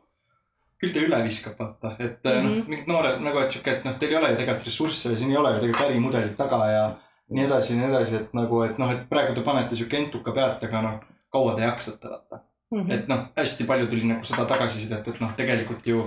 küll 0.80 0.92
ta 0.92 1.00
üle 1.00 1.22
viskab, 1.24 1.54
vaata, 1.58 1.94
et 1.98 2.24
mm 2.24 2.30
-hmm. 2.30 2.42
noh 2.42 2.56
Mhm., 2.56 2.70
mingid 2.70 2.88
noored 2.90 3.22
nagu, 3.24 3.38
et 3.40 3.50
sihuke, 3.50 3.78
et 3.78 3.84
noh, 3.86 3.94
teil 3.98 4.12
ei 4.12 4.18
ole 4.18 4.30
ju 4.32 4.40
tegelikult 4.42 4.66
ressursse 4.66 5.12
ja 5.12 5.18
siin 5.18 5.30
ei 5.30 5.36
ole 5.36 5.54
ju 5.54 5.60
tegelikult 5.60 5.90
ärimudelit 5.90 6.36
taga 6.36 6.58
ja 6.70 6.82
nii 7.30 7.46
edasi 7.46 7.72
ja 7.72 7.78
nii 7.78 7.88
edasi, 7.88 8.16
et 8.16 8.34
nagu, 8.34 8.62
et 8.62 8.78
noh, 8.78 8.90
et 8.92 9.08
praegu 9.08 9.34
te 9.34 9.46
panete 9.46 9.78
sihuke 9.78 9.96
entuka 9.96 10.34
pealt, 10.36 10.62
aga 10.68 10.82
noh, 10.82 11.00
kaua 11.32 11.54
te 11.56 11.62
jaksate, 11.62 12.10
vaata. 12.10 12.42
Mhm. 12.74 12.90
et 12.90 13.08
noh, 13.08 13.26
hästi 13.36 13.64
palju 13.66 13.86
tuli 13.86 14.04
nagu 14.08 14.24
seda 14.26 14.44
tagasisidet, 14.44 15.08
et 15.08 15.20
noh, 15.20 15.32
tegelikult 15.38 15.86
ju. 15.86 16.00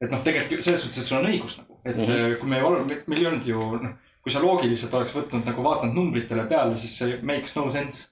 et 0.00 0.10
noh, 0.10 0.20
tegelikult 0.22 0.62
selles 0.62 0.82
suhtes, 0.82 0.98
et 0.98 1.04
sul 1.08 1.18
on 1.18 1.26
õigus 1.26 1.56
nagu, 1.58 1.78
et 1.84 1.96
mm. 1.96 2.04
-hmm. 2.04 2.36
kui 2.40 2.48
me 2.48 2.56
ei 2.58 2.62
olnud, 2.62 2.92
meil 3.06 3.20
ei 3.20 3.26
olnud 3.26 3.46
ju 3.46 3.78
noh, 3.82 3.94
kui 4.22 4.32
sa 4.32 4.40
loogiliselt 4.42 4.94
oleks 4.94 5.14
võtnud 5.16 5.44
nagu 5.46 5.62
vaadanud 5.62 5.94
numbritele 5.94 6.44
peale, 6.46 6.76
siis 6.76 6.98
see 6.98 7.18
makes 7.22 7.56
no 7.56 7.70
sense. 7.70 8.08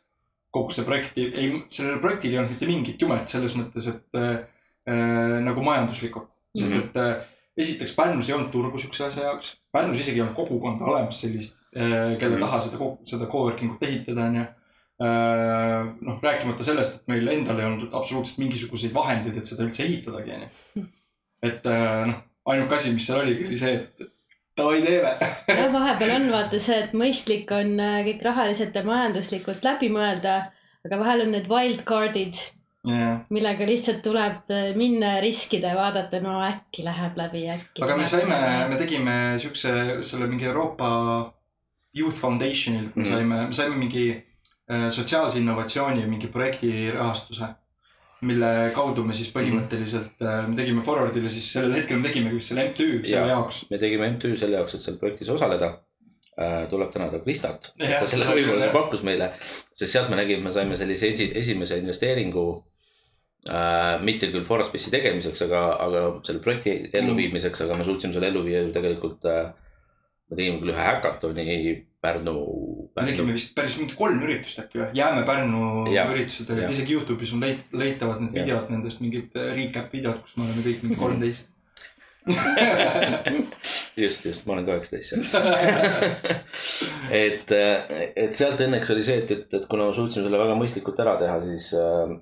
kogu 0.55 0.71
see 0.71 0.85
projekti, 0.87 1.23
ei, 1.35 1.65
sellel 1.69 1.99
projektil 1.99 2.31
ei 2.33 2.39
olnud 2.39 2.51
mitte 2.53 2.67
mingit 2.67 3.01
jumet 3.03 3.29
selles 3.29 3.57
mõttes, 3.59 3.89
et 3.91 4.15
äh, 4.15 4.37
äh, 4.89 5.41
nagu 5.43 5.63
majanduslikult, 5.63 6.29
sest 6.57 6.73
Mhm. 6.73 6.81
et 6.85 6.97
äh, 6.97 7.25
esiteks 7.59 7.95
Pärnus 7.95 8.29
ei 8.29 8.35
olnud 8.35 8.51
turgu 8.53 8.79
siukse 8.79 9.05
asja 9.05 9.23
jaoks. 9.23 9.57
Pärnus 9.73 9.99
isegi 9.99 10.19
ei 10.19 10.23
olnud 10.23 10.37
kogukonda 10.37 10.85
olemas 10.85 11.21
sellist, 11.21 11.57
kelle 11.73 12.37
Mhm. 12.37 12.41
taha 12.41 12.61
seda, 12.61 12.79
seda 13.05 13.27
coworking 13.27 13.73
ut 13.73 13.83
ehitada, 13.83 14.25
onju 14.31 14.47
noh, 15.01 16.19
rääkimata 16.23 16.63
sellest, 16.67 17.01
et 17.01 17.09
meil 17.11 17.29
endal 17.33 17.59
ei 17.61 17.67
olnud 17.67 17.95
absoluutselt 17.97 18.39
mingisuguseid 18.43 18.95
vahendeid, 18.95 19.37
et 19.41 19.49
seda 19.49 19.67
üldse 19.67 19.85
ehitadagi, 19.87 20.37
onju. 20.39 20.85
et 21.43 21.67
äh, 21.67 22.01
noh, 22.11 22.21
ainuke 22.55 22.77
asi, 22.79 22.93
mis 22.95 23.07
seal 23.09 23.23
oligi, 23.25 23.47
oli 23.49 23.59
see, 23.59 23.75
et 23.81 24.11
davai 24.57 24.81
teeme. 24.85 25.15
jah, 25.59 25.71
vahepeal 25.75 26.15
on 26.19 26.29
vaata 26.35 26.61
see, 26.63 26.79
et 26.87 26.93
mõistlik 26.97 27.51
on 27.57 27.75
äh, 27.83 28.01
kõik 28.09 28.23
rahaliselt 28.27 28.77
ja 28.79 28.85
majanduslikult 28.87 29.65
läbi 29.67 29.91
mõelda, 29.93 30.37
aga 30.87 31.01
vahel 31.01 31.25
on 31.27 31.33
need 31.35 31.49
wildcard'id, 31.51 32.43
millega 33.33 33.65
lihtsalt 33.65 34.03
tuleb 34.05 34.51
äh, 34.53 34.75
minna 34.77 35.15
ja 35.17 35.21
riskida 35.25 35.71
ja 35.73 35.79
vaadata, 35.79 36.21
no 36.21 36.37
äkki 36.45 36.85
läheb 36.85 37.17
läbi, 37.17 37.47
äkki. 37.55 37.83
aga 37.83 37.97
me 37.97 38.07
saime, 38.07 38.39
me 38.69 38.77
tegime 38.77 39.15
siukse, 39.41 39.73
selle 40.05 40.29
mingi 40.29 40.45
Euroopa 40.51 40.91
Youth 41.97 42.19
Foundationilt 42.21 42.95
me 42.97 43.03
Mhm. 43.03 43.11
saime, 43.11 43.41
me 43.49 43.53
saime 43.57 43.77
mingi 43.81 44.05
äh, 44.13 44.23
sotsiaalse 44.69 45.39
innovatsiooni 45.39 46.07
mingi 46.09 46.27
projekti 46.33 46.91
rahastuse. 46.91 47.53
mille 48.25 48.71
kaudu 48.73 49.03
me 49.05 49.13
siis 49.13 49.29
põhimõtteliselt, 49.35 50.23
me 50.49 50.55
tegime 50.57 50.81
Forwardile 50.83 51.29
siis 51.29 51.51
sellel 51.53 51.75
hetkel 51.77 51.99
me 52.01 52.09
tegime 52.09 52.31
just 52.33 52.49
selle 52.49 52.63
MTÜ 52.71 52.87
selle 53.05 53.27
Jaa. 53.27 53.27
jaoks. 53.35 53.59
me 53.71 53.79
tegime 53.79 54.07
MTÜ 54.15 54.31
selle 54.41 54.57
jaoks, 54.57 54.75
et 54.75 54.85
seal 54.85 54.97
projektis 54.97 55.29
osaleda. 55.35 55.75
tuleb 56.71 56.91
tänada 56.91 57.21
Kristat, 57.23 57.69
et 57.79 57.93
ta 58.01 58.07
selle 58.11 58.27
võimaluse 58.27 58.71
pakkus 58.73 59.05
meile, 59.07 59.29
sest 59.71 59.93
sealt 59.93 60.09
me 60.11 60.17
nägime, 60.19 60.51
saime 60.53 60.77
sellise 60.77 61.13
esi, 61.13 61.29
esimese 61.43 61.77
investeeringu 61.79 62.47
äh,. 63.49 64.01
mitte 64.03 64.33
küll 64.33 64.49
Forestbassi 64.49 64.91
tegemiseks, 64.91 65.45
aga, 65.47 65.61
aga 65.85 66.07
selle 66.25 66.41
projekti 66.43 66.91
elluviimiseks, 66.93 67.67
aga 67.67 67.77
me 67.77 67.85
suutsime 67.85 68.17
selle 68.17 68.33
ellu 68.33 68.43
viia 68.49 68.65
ju 68.65 68.73
tegelikult 68.73 69.29
äh,. 69.29 69.53
Me 70.31 70.39
tegime 70.39 70.61
küll 70.63 70.73
ühe 70.75 70.87
häkatoni 70.89 71.45
Pärnu. 72.05 72.35
me 72.97 73.07
tegime 73.09 73.33
vist 73.33 73.55
päris 73.57 73.79
mingi 73.81 73.97
kolm 73.97 74.21
üritust 74.27 74.61
äkki 74.61 74.83
või, 74.83 74.91
Jääme 74.99 75.25
Pärnu 75.29 75.63
Jaa, 75.93 76.11
üritused 76.13 76.53
olid 76.53 76.69
isegi 76.69 76.97
Youtube'is 76.97 77.33
on 77.37 77.45
leit-, 77.45 77.73
leitavad 77.73 78.21
need 78.21 78.37
Jaa. 78.37 78.45
videod 78.45 78.71
nendest 78.75 79.01
mingid 79.05 79.37
äh, 79.41 79.53
recap 79.57 79.93
videod, 79.93 80.21
kus 80.25 80.37
me 80.37 80.47
oleme 80.49 80.67
kõik 80.67 80.85
mingi 80.85 81.01
kolmteist. 81.05 81.51
just, 84.01 84.25
just, 84.25 84.47
ma 84.47 84.55
olen 84.55 84.65
ka 84.65 84.79
üksteist 84.81 85.13
seal. 85.13 85.49
et, 87.25 87.51
et 87.53 88.37
sealt 88.37 88.63
õnneks 88.65 88.93
oli 88.95 89.05
see, 89.05 89.19
et, 89.25 89.35
et, 89.35 89.59
et 89.59 89.67
kuna 89.69 89.91
me 89.91 89.97
suutsime 89.97 90.25
selle 90.25 90.41
väga 90.41 90.55
mõistlikult 90.57 91.03
ära 91.05 91.19
teha, 91.21 91.37
siis 91.45 91.67
äh, 91.77 92.15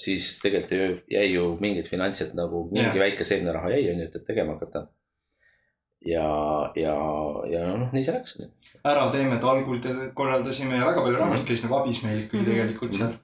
siis 0.00 0.38
tegelikult 0.42 1.10
jäi 1.12 1.26
ju 1.32 1.52
mingid 1.60 1.88
finantsid 1.90 2.32
nagu 2.38 2.66
mingi 2.70 2.88
Jah. 2.88 3.02
väike 3.04 3.26
seemneraha 3.28 3.72
jäi, 3.74 3.84
on 3.92 4.02
ju, 4.02 4.08
et, 4.08 4.24
tegema 4.26 4.56
hakata. 4.56 4.86
ja, 6.06 6.72
ja, 6.76 6.94
ja 7.50 7.64
noh, 7.76 7.90
nii 7.92 8.04
see 8.04 8.14
läks. 8.14 8.38
ära 8.84 9.10
teeme, 9.12 9.36
et 9.36 9.44
algul 9.44 9.80
te- 9.84 10.10
korraldasime 10.16 10.76
ja 10.78 10.86
väga 10.86 11.02
palju 11.04 11.18
rahvast 11.18 11.48
käis 11.48 11.62
nagu 11.64 11.76
abis 11.80 12.02
meil 12.04 12.22
ikkagi 12.24 12.42
Mhm. 12.42 12.50
tegelikult 12.50 12.94
seal. 12.94 13.14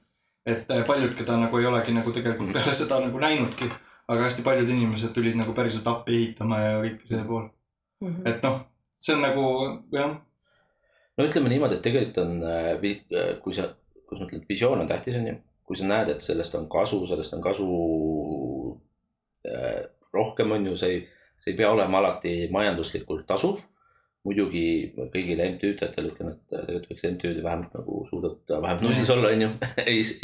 et 0.46 0.70
äh, 0.70 0.84
paljud, 0.86 1.14
keda 1.18 1.36
nagu 1.40 1.58
ei 1.58 1.66
olegi 1.66 1.92
nagu 1.94 2.12
tegelikult 2.12 2.48
Mhm. 2.48 2.58
peale 2.58 2.74
seda 2.74 3.00
nagu 3.00 3.18
näinudki, 3.18 3.70
aga 4.08 4.22
hästi 4.28 4.42
paljud 4.44 4.68
inimesed 4.68 5.14
tulid 5.14 5.36
nagu 5.36 5.52
päriselt 5.54 5.86
appi 5.86 6.12
ehitama 6.14 6.58
ja 6.60 6.76
kõike 6.82 7.06
selle 7.08 7.24
pool, 7.24 7.48
Mhm. 8.02 8.26
et 8.26 8.42
noh, 8.42 8.60
see 8.94 9.14
on 9.14 9.22
nagu 9.22 9.46
jah, 9.92 10.16
no 11.18 11.24
ütleme 11.24 11.48
niimoodi, 11.48 11.74
et 11.80 11.82
tegelikult 11.82 12.18
on, 12.18 12.40
kui 13.42 13.54
sa, 13.54 13.70
kuidas 14.06 14.20
ma 14.20 14.26
ütlen, 14.28 14.44
visioon 14.48 14.80
on 14.80 14.88
tähtis, 14.88 15.16
on 15.16 15.26
ju. 15.26 15.36
kui 15.66 15.76
sa 15.76 15.84
näed, 15.84 16.08
et 16.08 16.22
sellest 16.22 16.54
on 16.54 16.68
kasu, 16.68 17.06
sellest 17.08 17.32
on 17.34 17.40
kasu 17.42 18.80
äh, 19.46 19.82
rohkem, 20.14 20.52
on 20.52 20.66
ju, 20.66 20.76
see 20.76 20.90
ei, 20.92 21.08
see 21.38 21.52
ei 21.52 21.56
pea 21.58 21.70
olema 21.70 21.98
alati 21.98 22.48
majanduslikult 22.52 23.26
tasuv. 23.26 23.60
muidugi 24.26 24.92
kõigile 25.14 25.44
MTÜ-tajatele 25.52 26.08
ütlen, 26.10 26.32
et 26.32 26.40
tegelikult 26.50 26.88
võiks 26.90 27.04
MTÜ-d 27.12 27.42
vähemalt 27.44 27.74
nagu 27.78 28.00
suudad 28.08 28.40
vähemalt 28.50 28.80
nullis 28.82 29.10
olla, 29.14 29.28
on 29.30 29.44
ju, 29.44 29.50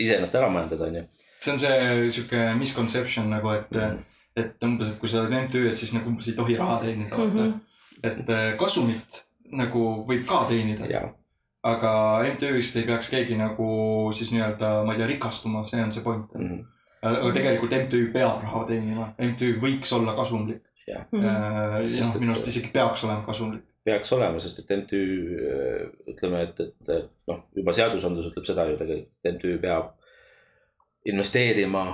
iseennast 0.03 0.35
ära 0.35 0.49
majandada, 0.51 0.89
on 0.91 0.97
ju. 0.99 1.03
see 1.41 1.53
on 1.53 1.59
see 1.63 2.09
sihuke 2.17 2.41
misconception 2.59 3.31
nagu, 3.31 3.51
et 3.55 3.71
Mhm. 3.71 4.01
et 4.37 4.65
umbes, 4.65 4.91
et 4.93 4.99
kui 4.99 5.09
sa 5.09 5.21
oled 5.21 5.31
MTÜ, 5.45 5.69
et 5.71 5.77
siis 5.79 5.93
nagu 5.95 6.09
umbes 6.11 6.29
ei 6.29 6.35
tohi 6.35 6.57
raha 6.59 6.81
teenida, 6.83 7.15
vaata. 7.17 7.47
Mhm. 7.47 7.61
et 8.03 8.29
äh, 8.29 8.57
kasumit 8.59 9.23
nagu 9.53 10.05
võib 10.09 10.27
ka 10.27 10.45
teenida, 10.49 10.87
ja, 10.91 11.05
aga 11.63 12.25
MTÜ-st 12.33 12.77
ei 12.81 12.87
peaks 12.91 13.09
keegi 13.13 13.37
nagu 13.39 14.11
siis 14.13 14.33
nii-öelda, 14.33 14.83
ma 14.85 14.93
ei 14.97 14.99
tea, 14.99 15.07
rikastuma, 15.15 15.63
see 15.65 15.79
on 15.83 15.93
see 15.93 16.03
point. 16.03 16.27
Mhm. 16.35 16.59
aga 17.03 17.31
tegelikult 17.35 17.71
MTÜ 17.85 18.13
peab 18.13 18.43
raha 18.43 18.65
teenima, 18.67 19.13
MTÜ 19.19 19.61
võiks 19.63 19.93
olla 19.95 20.15
kasumlik. 20.19 20.63
Mhm. 20.89 21.25
ja 21.25 21.89
Sest 21.89 22.01
noh, 22.03 22.15
et- 22.15 22.21
minu 22.21 22.33
arust 22.35 22.47
isegi 22.51 22.71
peaks 22.75 23.05
olema 23.05 23.23
kasumlik. 23.27 23.63
peaks 23.85 24.13
olema, 24.13 24.41
sest 24.41 24.59
et 24.63 24.71
MTÜ 24.79 25.01
äh, 25.49 26.13
ütleme, 26.15 26.43
et, 26.49 26.61
et 26.61 26.93
noh, 27.29 27.41
juba 27.57 27.73
seadusandlus 27.75 28.29
ütleb 28.33 28.47
seda 28.47 28.67
ju 28.71 28.77
tegelikult, 28.81 29.15
et 29.25 29.35
MTÜ 29.37 29.57
peab 29.63 29.93
investeerima 31.07 31.85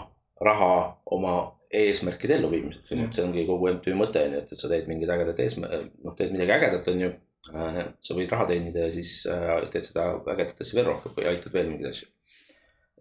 raha 0.44 0.72
oma 1.06 1.36
eesmärkide 1.72 2.36
elluviimiseks, 2.38 2.92
on 2.92 2.98
ju, 3.02 3.06
et 3.08 3.16
see 3.16 3.24
ongi 3.24 3.44
kogu 3.48 3.68
MTÜ 3.74 3.94
mõte 3.98 4.20
on 4.24 4.36
ju, 4.36 4.42
et, 4.42 4.52
et 4.52 4.60
sa 4.60 4.68
teed 4.72 4.86
mingid 4.88 5.10
ägedad 5.12 5.40
eesmärk, 5.44 5.88
noh, 6.04 6.14
teed 6.16 6.32
midagi 6.32 6.54
ägedat, 6.58 6.88
on 6.92 7.00
ju. 7.06 7.10
sa 7.48 8.12
võid 8.16 8.28
raha 8.28 8.44
teenida 8.50 8.82
ja 8.84 8.92
siis 8.92 9.22
äh, 9.30 9.62
teed 9.72 9.86
seda 9.88 10.02
ägedat 10.34 10.58
asja 10.60 10.76
veel 10.76 10.88
rohkem 10.90 11.14
või 11.16 11.28
aitad 11.30 11.52
veel 11.54 11.68
mingeid 11.70 11.94
asju. 11.94 12.08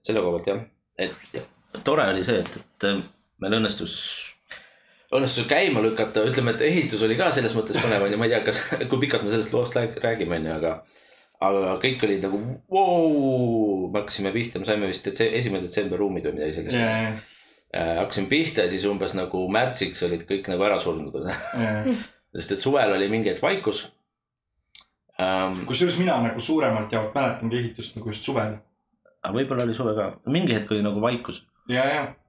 selle 0.07 0.21
koha 0.23 0.37
pealt 0.37 0.47
jah, 0.47 0.61
et 1.03 1.33
ja, 1.35 1.41
tore 1.83 2.05
oli 2.13 2.23
see, 2.23 2.39
et, 2.39 2.55
et 2.61 2.87
äh, 2.87 3.01
meil 3.43 3.57
õnnestus 3.59 3.95
õnnestus 5.13 5.47
käima 5.47 5.81
lükata, 5.83 6.25
ütleme, 6.27 6.53
et 6.55 6.63
ehitus 6.67 7.03
oli 7.05 7.15
ka 7.19 7.29
selles 7.31 7.55
mõttes 7.55 7.79
põnev 7.79 8.07
onju, 8.07 8.19
ma 8.19 8.27
ei 8.27 8.33
tea, 8.33 8.41
kas, 8.43 8.61
kui 8.89 9.01
pikalt 9.05 9.23
me 9.23 9.31
sellest 9.31 9.53
loost 9.55 9.77
rääg- 9.77 9.99
räägime 10.03 10.39
onju, 10.39 10.55
aga. 10.57 10.73
aga 11.47 11.75
kõik 11.83 12.03
olid 12.07 12.23
nagu 12.25 12.41
vau, 12.73 13.89
me 13.93 14.01
hakkasime 14.01 14.33
pihta, 14.35 14.59
me 14.59 14.65
saime 14.65 14.89
vist 14.89 15.05
detse-, 15.05 15.29
esimene 15.37 15.67
detsember 15.67 16.01
ruumid 16.01 16.25
või 16.25 16.39
midagi 16.39 16.57
sellist 16.57 16.79
yeah.. 16.79 17.19
hakkasime 18.01 18.31
pihta 18.31 18.65
ja 18.65 18.71
siis 18.71 18.87
umbes 18.89 19.13
nagu 19.13 19.43
märtsiks 19.53 20.01
olid 20.07 20.25
kõik 20.27 20.49
nagu 20.49 20.65
ära 20.65 20.79
surnud, 20.81 21.13
sest 22.35 22.57
et 22.57 22.63
suvel 22.63 22.95
oli 22.95 23.09
mingi 23.11 23.31
hetk 23.31 23.45
vaikus 23.45 23.85
um,. 25.21 25.61
kusjuures 25.69 25.99
mina 26.01 26.17
nagu 26.25 26.41
suuremalt 26.41 26.91
jaolt 26.91 27.13
mäletangi 27.15 27.61
ehitust 27.61 27.95
nagu 27.99 28.09
just 28.09 28.25
suvel. 28.25 28.57
aga 29.21 29.35
võib-olla 29.37 29.69
oli 29.69 29.77
suve 29.77 29.93
ka, 29.93 30.09
mingi 30.33 30.57
hetk 30.57 30.73
oli 30.73 30.83
nagu 30.83 31.05
vaikus 31.05 31.45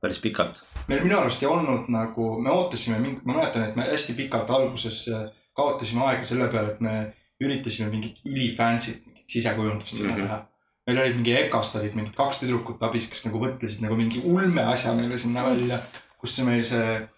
päris 0.00 0.18
pikalt. 0.20 0.62
meil 0.88 1.02
minu 1.04 1.18
arust 1.18 1.42
ei 1.42 1.48
olnud 1.48 1.88
nagu, 1.88 2.40
me 2.42 2.50
ootasime 2.50 2.98
ma 3.24 3.32
mäletan, 3.38 3.68
et 3.68 3.76
me 3.76 3.82
hästi 3.86 4.12
pikalt 4.18 4.50
alguses 4.50 5.08
äh, 5.14 5.26
kaotasime 5.54 6.04
aega 6.06 6.24
selle 6.24 6.48
peale, 6.48 6.72
et 6.72 6.80
me 6.80 6.94
üritasime 7.40 7.90
mingit 7.90 8.16
ülifancy't 8.26 9.04
mingit 9.06 9.24
sisekujundust 9.30 9.96
sinna 9.96 10.12
Mhm. 10.12 10.20
mm 10.20 10.26
-hmm. 10.26 10.28
teha. 10.28 10.46
meil 10.86 10.98
olid 10.98 11.14
mingi 11.14 11.34
EKA-st 11.36 11.76
olid 11.80 11.94
mingid 11.94 12.14
kaks 12.16 12.38
tüdrukut 12.40 12.82
abis, 12.82 13.06
kes 13.10 13.24
nagu 13.26 13.38
mõtlesid 13.44 13.82
nagu 13.84 13.96
mingi 13.96 14.22
ulme 14.24 14.62
asja 14.62 14.92
meile 14.96 15.18
sinna 15.18 15.44
välja, 15.44 15.78
kus 16.18 16.36
see 16.36 16.44
meil 16.44 16.64
see 16.64 17.08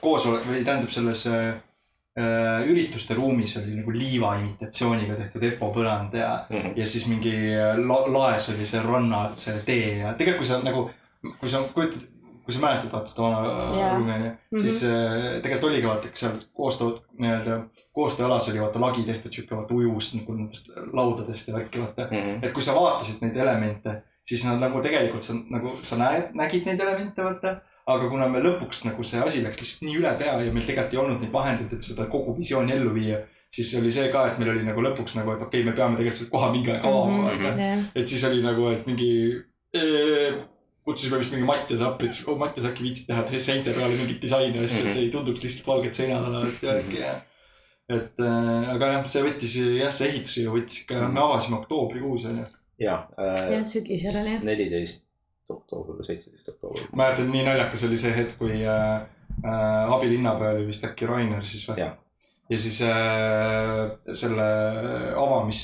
koosolek 0.00 0.46
või 0.48 0.64
tähendab 0.64 0.90
selles 0.90 1.26
äh, 1.26 1.54
äh, 2.18 2.66
ürituste 2.70 3.14
ruumis 3.14 3.56
oli 3.60 3.76
nagu 3.76 3.92
liiva 3.92 4.34
imitatsiooniga 4.40 5.16
tehtud 5.18 5.42
EPO 5.42 5.70
põrand 5.74 6.14
ja 6.18 6.46
ja 6.76 6.86
siis 6.86 7.06
mingi 7.10 7.34
la 7.88 7.98
laes 8.18 8.48
oli 8.54 8.66
see 8.66 8.82
ranna 8.82 9.30
see 9.36 9.58
tee 9.66 9.98
ja 9.98 10.14
tegelikult 10.14 10.44
kui 10.44 10.48
sa 10.48 10.60
nagu, 10.64 10.90
kui 11.40 11.48
sa 11.48 11.62
kujutad, 11.74 12.02
kui 12.44 12.52
sa 12.52 12.60
mäletad 12.60 12.92
vaata 12.92 13.08
seda 13.10 13.22
vana 13.22 13.42
ruumi 13.94 14.12
onju, 14.12 14.30
siis 14.60 14.80
äh, 14.84 15.40
tegelikult 15.42 15.70
oligi 15.70 15.88
vaata, 15.88 16.08
eks 16.10 16.20
seal 16.26 16.40
koostöö 16.56 16.96
nii-öelda 17.18 17.60
koostööalas 17.96 18.48
oli 18.50 18.60
vaata 18.60 18.80
lagi 18.82 19.02
tehtud 19.06 19.32
siuke 19.32 19.56
vaata 19.56 19.74
ujus 19.74 20.14
nagu 20.18 20.34
nendest 20.36 20.68
laudadest 20.92 21.48
ja 21.48 21.54
värki 21.54 21.80
vaata. 21.80 22.08
et 22.42 22.52
kui 22.52 22.62
sa 22.62 22.74
vaatasid 22.74 23.22
neid 23.24 23.36
elemente, 23.36 24.02
siis 24.28 24.44
nad 24.48 24.58
nagu 24.60 24.82
tegelikult 24.82 25.22
sa 25.22 25.36
nagu 25.50 25.76
sa 25.82 25.96
näed, 26.00 26.34
nägid 26.34 26.66
neid 26.66 26.80
elemente 26.80 27.22
vaata. 27.24 27.60
aga 27.86 28.08
kuna 28.08 28.28
me 28.32 28.40
lõpuks 28.40 28.84
nagu 28.88 29.04
see 29.04 29.20
asi 29.20 29.42
läks 29.44 29.60
lihtsalt 29.60 29.82
nii 29.84 29.96
üle 30.00 30.12
pea 30.18 30.34
ja 30.40 30.52
meil 30.52 30.64
tegelikult 30.66 30.94
ei 30.94 31.00
olnud 31.02 31.20
neid 31.20 31.32
vahendeid, 31.32 31.72
et 31.72 31.82
seda 31.84 32.06
kogu 32.12 32.32
visiooni 32.36 32.72
ellu 32.72 32.94
viia, 32.94 33.18
siis 33.52 33.74
oli 33.80 33.92
see 33.92 34.08
ka, 34.12 34.22
et 34.30 34.38
meil 34.40 34.50
oli 34.54 34.64
nagu 34.64 34.80
lõpuks 34.86 35.16
nagu, 35.18 35.32
et 35.36 35.42
okei 35.44 35.60
okay,, 35.60 35.70
me 35.70 35.76
peame 35.76 35.96
tegelikult 35.96 36.20
selle 36.22 36.30
koha 36.32 36.48
mingi 36.52 36.72
aeg 36.72 36.84
avama 36.90 37.32
Mhm. 37.32 37.44
mm. 37.44 37.58
-hmm. 37.58 37.84
et 37.94 38.08
siis 38.08 38.24
oli 38.24 38.42
nagu, 38.42 38.68
et 38.72 38.86
mingi 38.86 39.10
kutsusime 40.84 41.20
vist 41.20 41.32
mingi 41.32 41.46
Mattias 41.48 41.84
appi, 41.84 42.08
ütles 42.08 42.24
oh, 42.28 42.38
Mattias 42.40 42.66
äkki 42.68 42.84
viitsid 42.86 43.08
teha 43.10 43.40
seinte 43.42 43.72
peale 43.76 43.94
mingit 43.96 44.20
disaini 44.22 44.60
asju 44.60 44.82
mm, 44.82 44.90
-hmm. 44.90 44.90
et 44.90 45.02
ei 45.04 45.12
tunduks 45.12 45.44
lihtsalt 45.44 45.70
valged 45.70 45.96
seinad 46.00 46.28
olevat 46.28 46.62
ja 46.62 46.76
äkki 46.80 47.00
jah. 47.00 47.22
et 47.88 48.20
äh, 48.20 48.68
aga 48.74 48.92
jah, 48.92 49.08
see 49.14 49.24
võttis 49.24 49.56
jah, 49.80 49.96
see 49.96 50.10
ehitus 50.12 50.36
ju 50.42 50.52
võttis 50.58 50.84
ikka, 50.84 51.08
me 51.08 51.24
avasime 51.24 51.60
oktoobrikuus 51.62 52.28
onju. 52.30 52.46
ja 52.84 53.00
äh, 53.18 53.42
jah, 53.56 53.66
sügisel 53.72 54.20
oli 54.22 54.36
jah. 54.36 54.46
neliteist 54.50 55.04
oktoober 55.48 55.98
või 55.98 56.08
seitseteist 56.08 56.54
oktoober. 56.54 56.88
mäletan, 56.96 57.28
nii 57.32 57.44
naljakas 57.48 57.84
oli 57.88 58.00
see 58.00 58.12
hetk, 58.16 58.38
kui 58.40 58.60
äh, 58.60 58.94
äh, 59.44 59.92
abilinnapea 59.96 60.56
oli 60.58 60.68
vist 60.68 60.84
äkki 60.84 61.08
Rainer 61.08 61.44
siis 61.48 61.68
või? 61.68 61.80
Ja 62.52 62.58
siis 62.60 62.76
äh, 62.84 63.94
selle 64.12 64.46
avamis, 65.16 65.62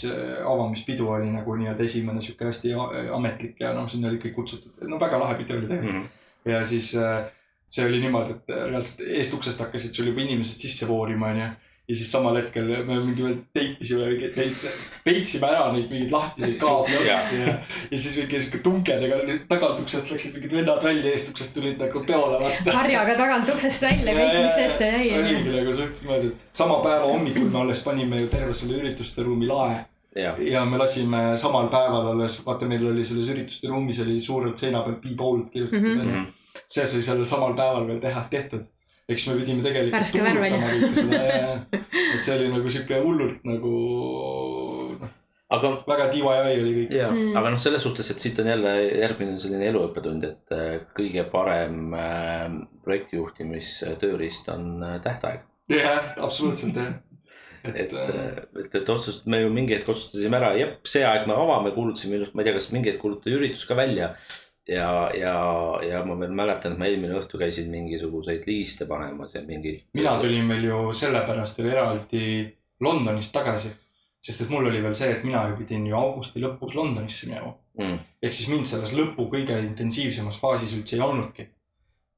avamispidu 0.48 1.10
oli 1.12 1.28
nagu 1.28 1.56
nii-öelda 1.58 1.84
esimene 1.84 2.22
sihuke 2.24 2.48
hästi 2.48 2.72
ametlik 3.12 3.60
ja 3.60 3.74
noh, 3.76 3.84
sinna 3.92 4.08
oli 4.08 4.20
kõik 4.22 4.38
kutsutud, 4.38 4.78
no 4.88 4.96
väga 5.00 5.18
lahe 5.20 5.36
pidu 5.42 5.58
oli 5.58 5.68
tegelikult 5.68 5.98
mm.. 5.98 6.06
ja 6.48 6.62
siis 6.64 6.94
äh, 6.96 7.26
see 7.70 7.86
oli 7.86 8.00
niimoodi, 8.02 8.38
et 8.38 8.54
reaalselt 8.54 9.04
eest 9.06 9.36
uksest 9.36 9.60
hakkasid 9.62 9.94
sul 9.94 10.08
juba 10.10 10.24
inimesed 10.24 10.64
sisse 10.64 10.88
voorima, 10.88 11.34
onju. 11.34 11.50
Ja 11.90 11.94
siis 11.98 12.10
samal 12.14 12.36
hetkel 12.38 12.68
me 12.86 12.96
mingi 13.02 13.24
veel 13.24 13.36
teipisime 13.56 14.06
mingeid 14.12 14.36
neid, 14.38 14.60
peitsime 15.04 15.48
ära 15.50 15.64
neid 15.74 15.88
mingeid 15.90 16.12
lahtiseid 16.14 16.56
kaabliotsi 16.62 17.40
ja, 17.40 17.54
ja 17.90 17.98
siis 17.98 18.16
mingi 18.20 18.40
sihuke 18.44 18.60
tunkedega 18.68 19.18
tagant 19.50 19.82
uksest 19.82 20.12
läksid 20.14 20.36
mingid 20.38 20.54
vennad 20.60 20.84
välja, 20.86 21.10
eest 21.16 21.32
uksest 21.34 21.54
tulid 21.58 21.82
nagu 21.82 22.04
peole 22.06 22.38
vaata. 22.44 22.76
harjaga 22.78 23.14
tagant 23.18 23.50
uksest 23.56 23.82
välja 23.88 24.14
kõik, 24.20 24.38
mis 24.46 24.58
ette 24.68 24.90
jäi 24.94 25.12
oligi 25.18 25.54
nagu 25.58 25.72
suhteliselt 25.74 26.04
niimoodi, 26.06 26.32
et 26.34 26.60
sama 26.62 26.78
päeva 26.86 27.04
hommikul 27.10 27.50
me 27.50 27.58
alles 27.64 27.82
panime 27.88 28.20
ju 28.22 28.28
terve 28.36 28.54
selle 28.54 28.78
ürituste 28.82 29.26
ruumi 29.26 29.46
lae 29.50 29.78
jah, 30.16 30.38
ja 30.42 30.64
me 30.66 30.78
lasime 30.78 31.22
samal 31.38 31.68
päeval 31.74 32.12
alles, 32.14 32.40
vaata, 32.46 32.66
meil 32.70 32.86
oli 32.92 33.04
selles 33.06 33.28
ürituste 33.34 33.68
ruumis 33.70 33.98
oli 34.06 34.20
suurelt 34.20 34.58
seina 34.58 34.82
peal 34.86 35.00
Be 35.02 35.16
Bold 35.18 35.50
kirjutatud 35.50 35.86
Mhm. 35.86 36.00
onju 36.00 36.12
mm 36.18 36.24
-hmm. 36.24 36.60
see 36.68 36.86
sai 36.86 37.02
sellel 37.02 37.26
samal 37.26 37.54
päeval 37.54 37.86
veel 37.86 37.98
teha, 38.00 38.24
tehtud. 38.30 38.64
eks 39.10 39.26
me 39.28 39.34
pidime 39.40 39.62
tegelikult 39.62 39.98
Värske 39.98 40.22
värv, 40.22 40.42
onju. 40.42 41.79
Et 42.14 42.22
see 42.22 42.36
oli 42.36 42.50
nagu 42.52 42.70
sihuke 42.72 43.00
hullult 43.04 43.44
nagu 43.48 43.74
noh, 45.00 45.12
aga 45.56 45.70
väga 45.88 46.08
DIY 46.14 46.38
oli 46.60 46.72
kõik. 46.78 46.94
ja 46.94 47.10
Mm. 47.10 47.36
aga 47.36 47.52
noh, 47.54 47.58
selles 47.58 47.82
suhtes, 47.82 48.10
et 48.10 48.22
siit 48.22 48.38
on 48.38 48.50
jälle 48.52 48.74
järgmine 49.02 49.38
selline 49.38 49.68
eluõppetund, 49.70 50.24
et 50.24 50.54
äh, 50.54 50.80
kõige 50.96 51.24
parem 51.30 51.94
äh, 51.94 52.48
projektijuhtimistööriist 52.84 54.48
on 54.54 54.82
äh, 54.82 54.98
tähtaeg. 55.02 55.46
jah, 55.68 56.14
absoluutselt 56.18 56.76
jah. 56.76 56.92
et 57.64 57.92
et, 57.92 58.14
et, 58.56 58.74
et 58.74 58.88
otsust-, 58.88 59.26
me 59.26 59.42
ju 59.42 59.50
mingi 59.52 59.74
hetk 59.76 59.90
otsustasime 59.92 60.38
ära, 60.38 60.54
jep, 60.56 60.78
see 60.88 61.02
aeg 61.04 61.26
me 61.28 61.34
avame, 61.36 61.74
kuulutasime, 61.74 62.22
ma 62.32 62.40
ei 62.40 62.48
tea, 62.48 62.54
kas 62.56 62.70
mingi 62.72 62.92
hetk 62.92 63.02
kuulutati 63.02 63.34
üritus 63.36 63.66
ka 63.68 63.76
välja. 63.76 64.14
ja, 64.70 65.10
ja, 65.18 65.34
ja 65.82 66.00
ma 66.06 66.14
veel 66.20 66.32
mäletan, 66.36 66.72
et 66.76 66.78
ma 66.80 66.86
eelmine 66.86 67.16
õhtu 67.18 67.38
käisin 67.40 67.70
mingisuguseid 67.72 68.44
liiste 68.46 68.86
panemas 68.86 69.34
ja 69.34 69.42
mingi. 69.46 69.76
mina 69.98 70.16
tulin 70.20 70.48
veel 70.48 70.66
ju 70.68 70.80
sellepärast 70.94 71.58
veel 71.58 71.72
eraldi 71.74 72.26
Londonist 72.80 73.32
tagasi. 73.34 73.72
sest 74.20 74.42
et 74.44 74.50
mul 74.52 74.68
oli 74.68 74.82
veel 74.84 74.94
see, 74.94 75.10
et 75.14 75.24
mina 75.24 75.46
ju 75.48 75.56
pidin 75.56 75.86
ju 75.88 75.96
augusti 75.96 76.40
lõpus 76.42 76.76
Londonisse 76.76 77.26
minema. 77.28 77.54
mm.. 77.78 77.98
ehk 78.22 78.32
siis 78.36 78.50
mind 78.52 78.68
selles 78.68 78.92
lõpu 78.94 79.26
kõige 79.32 79.58
intensiivsemas 79.64 80.38
faasis 80.40 80.76
üldse 80.76 80.96
ei 80.96 81.02
olnudki. 81.08 81.48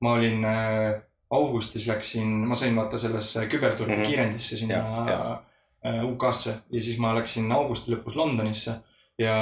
ma 0.03 0.13
olin 0.19 0.45
äh, 0.45 1.01
augustis 1.33 1.87
läksin, 1.89 2.29
ma 2.49 2.55
sain 2.59 2.77
vaata 2.77 2.99
sellesse 2.99 3.47
küberturbe 3.49 3.97
Mhm. 3.97 4.03
kiirendisse 4.05 4.57
sinna 4.57 4.83
äh, 5.09 6.05
UK-sse 6.05 6.55
ja 6.71 6.81
siis 6.81 6.99
ma 6.99 7.15
läksin 7.17 7.51
augusti 7.53 7.95
lõpus 7.95 8.17
Londonisse 8.17 8.75
ja 9.19 9.37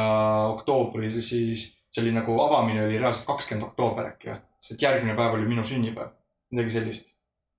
oktoobril 0.55 1.21
siis 1.21 1.80
see 1.91 2.03
oli 2.05 2.13
nagu 2.15 2.37
avamine 2.45 2.85
oli 2.87 2.99
reaalselt 2.99 3.27
kakskümmend 3.27 3.67
oktoober 3.71 4.13
äkki 4.13 4.31
või, 4.31 4.41
sest 4.63 4.83
järgmine 4.83 5.17
päev 5.19 5.35
oli 5.39 5.49
minu 5.51 5.65
sünnipäev, 5.67 6.13
midagi 6.53 6.71
sellist. 6.77 7.15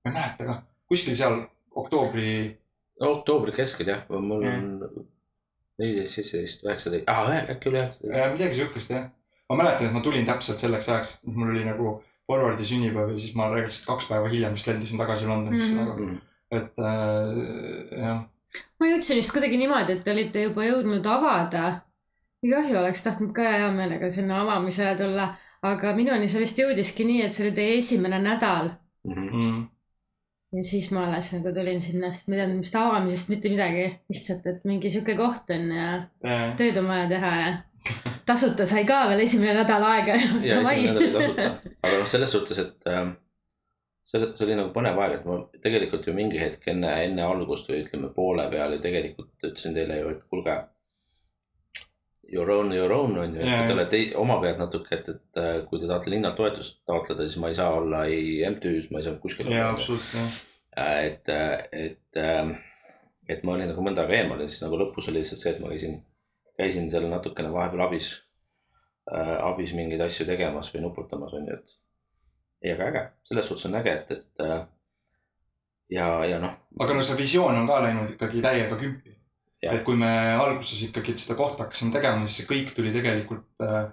ma 0.06 0.12
ei 0.12 0.18
mäleta 0.20 0.46
ka, 0.48 0.56
kuskil 0.92 1.16
seal 1.16 1.40
oktoobri, 1.76 2.30
oktoobri 3.00 3.52
keskel 3.56 3.88
jah, 3.92 4.06
mul 4.10 4.46
on 4.48 4.70
neliteist, 5.82 6.16
seitseteist, 6.20 6.64
üheksateist, 6.68 7.10
aa 7.10 7.42
äkki 7.56 7.70
oli 7.72 7.82
üheksateist. 7.82 8.34
midagi 8.38 8.60
siukest 8.62 8.90
jah. 8.96 9.10
ma 9.50 9.58
mäletan, 9.64 9.88
et 9.90 9.94
ma 9.94 10.02
tulin 10.06 10.26
täpselt 10.28 10.62
selleks 10.64 10.90
ajaks, 10.90 11.14
mul 11.28 11.52
oli 11.56 11.66
nagu 11.68 11.98
Forwardi 12.32 12.64
sünnipäev 12.64 13.10
ja 13.12 13.20
siis 13.20 13.34
ma 13.36 13.50
reaalselt 13.52 13.88
kaks 13.90 14.06
päeva 14.08 14.30
hiljem 14.32 14.54
vist 14.56 14.68
lendasin 14.70 15.00
tagasi 15.02 15.28
Londonisse 15.28 15.74
Mhm. 15.76 16.04
Mm. 16.06 16.20
et 16.52 16.80
äh, 16.80 17.98
jah. 18.00 18.22
ma 18.80 18.88
jõudsin 18.88 19.20
vist 19.20 19.34
kuidagi 19.36 19.58
niimoodi, 19.60 19.98
et 19.98 20.04
te 20.06 20.12
olite 20.14 20.44
juba 20.48 20.64
jõudnud 20.70 21.06
avada. 21.08 21.82
Kahju 22.50 22.78
oleks 22.80 23.04
tahtnud 23.06 23.34
ka 23.38 23.44
hea 23.46 23.68
meelega 23.72 24.10
sinna 24.12 24.42
avamisele 24.42 24.96
tulla, 24.98 25.28
aga 25.62 25.94
minuni 25.96 26.28
see 26.28 26.42
vist 26.42 26.58
jõudiski 26.60 27.06
nii, 27.06 27.22
et 27.26 27.32
see 27.36 27.46
oli 27.48 27.56
teie 27.60 27.78
esimene 27.78 28.20
nädal 28.24 28.72
Mhm. 29.06 29.28
Mm. 29.34 29.62
ja 30.54 30.64
siis 30.64 30.92
ma 30.92 31.08
alles 31.08 31.32
nagu 31.34 31.54
tulin 31.56 31.80
sinna, 31.82 32.10
sest 32.14 32.28
ma 32.28 32.36
ei 32.36 32.42
teadnud 32.42 32.62
vist 32.62 32.76
avamisest 32.76 33.30
mitte 33.34 33.50
midagi, 33.50 33.86
lihtsalt, 34.12 34.46
et 34.52 34.66
mingi 34.66 34.90
sihuke 34.94 35.16
koht 35.18 35.50
on 35.56 35.72
ja 35.72 35.88
Yeah. 36.26 36.56
tööd 36.60 36.78
on 36.78 36.88
vaja 36.92 37.08
teha 37.10 37.32
ja 37.42 37.52
tasuta 38.26 38.66
sai 38.66 38.84
ka 38.86 39.08
veel 39.10 39.20
esimene 39.24 39.54
nädal 39.64 39.84
aega. 39.84 40.14
ja 40.46 40.60
esimene 40.62 40.94
nädal 40.94 40.98
oli 40.98 41.12
tasuta, 41.14 41.48
aga 41.84 41.98
noh, 42.00 42.08
selles 42.08 42.32
suhtes, 42.32 42.60
et 42.60 42.88
äh, 42.88 43.08
see, 44.04 44.20
see 44.36 44.46
oli 44.46 44.56
nagu 44.60 44.70
põnev 44.76 45.00
aeg, 45.02 45.16
et 45.20 45.26
ma 45.26 45.40
tegelikult 45.64 46.06
ju 46.08 46.14
mingi 46.14 46.38
hetk 46.40 46.68
enne, 46.76 46.94
enne 47.08 47.24
algust 47.26 47.70
või 47.72 47.82
ütleme 47.86 48.14
poole 48.14 48.46
peal 48.54 48.74
ju 48.78 48.80
tegelikult 48.86 49.34
ütlesin 49.50 49.74
teile 49.74 49.98
ju, 50.04 50.10
et 50.14 50.22
kuulge. 50.30 50.60
Your 52.32 52.52
own, 52.54 52.72
your 52.72 52.92
own 52.96 53.18
on 53.20 53.36
ju, 53.36 53.44
et 53.44 53.68
te 53.68 53.74
olete 53.76 54.02
oma 54.20 54.38
pealt 54.40 54.62
natuke, 54.62 54.96
et, 54.96 55.10
et 55.12 55.40
äh, 55.42 55.58
kui 55.68 55.82
te 55.82 55.90
tahate 55.90 56.14
linnalt 56.14 56.38
toetust 56.40 56.80
taotleda, 56.88 57.26
siis 57.28 57.42
ma 57.44 57.50
ei 57.52 57.58
saa 57.58 57.74
olla 57.76 58.06
ei 58.08 58.38
MTÜ-s, 58.48 58.88
ma 58.92 59.02
ei 59.02 59.08
saa 59.08 59.20
kuskil 59.20 59.52
jaa, 59.52 59.74
absoluutselt 59.74 60.22
jah. 60.22 60.38
et, 61.04 61.32
et, 61.76 62.22
et 63.36 63.44
ma 63.44 63.58
olin 63.58 63.68
nagu 63.74 63.84
mõnda 63.84 64.06
aega 64.06 64.22
eemal 64.22 64.44
ja 64.44 64.48
siis 64.48 64.64
nagu 64.64 64.80
lõpus 64.80 65.12
oli 65.12 65.20
lihtsalt 65.20 65.44
see, 65.44 65.56
et 65.56 65.64
ma 65.64 65.74
käisin, 65.74 65.98
käisin 66.60 66.88
seal 66.94 67.10
natukene 67.12 67.52
vahepeal 67.52 67.84
abis 67.90 68.14
äh,, 69.12 69.36
abis 69.52 69.76
mingeid 69.76 70.04
asju 70.08 70.30
tegemas 70.30 70.72
või 70.72 70.86
nuputamas 70.88 71.36
on 71.36 71.52
ju, 71.52 71.60
et. 71.60 71.80
ei, 72.64 72.76
aga 72.78 72.88
äge, 72.94 73.08
selles 73.28 73.52
suhtes 73.52 73.68
on 73.68 73.80
äge, 73.82 73.98
et, 74.00 74.16
et 74.16 74.46
äh, 74.48 74.62
ja, 75.92 76.12
ja 76.26 76.40
noh, 76.40 76.56
aga 76.80 76.96
no 76.96 77.04
see 77.06 77.20
visioon 77.20 77.60
on 77.62 77.68
ka 77.70 77.82
läinud 77.84 78.16
ikkagi 78.16 78.44
täiega 78.44 78.78
kümpi. 78.80 79.18
Et 79.62 79.84
kui 79.86 79.96
me 79.96 80.08
alguses 80.34 80.80
ikkagi 80.88 81.14
seda 81.18 81.36
kohta 81.38 81.64
hakkasime 81.68 81.92
tegema, 81.94 82.26
siis 82.26 82.42
see 82.42 82.48
kõik 82.50 82.72
tuli 82.76 82.92
tegelikult 82.96 83.62
äh, 83.62 83.92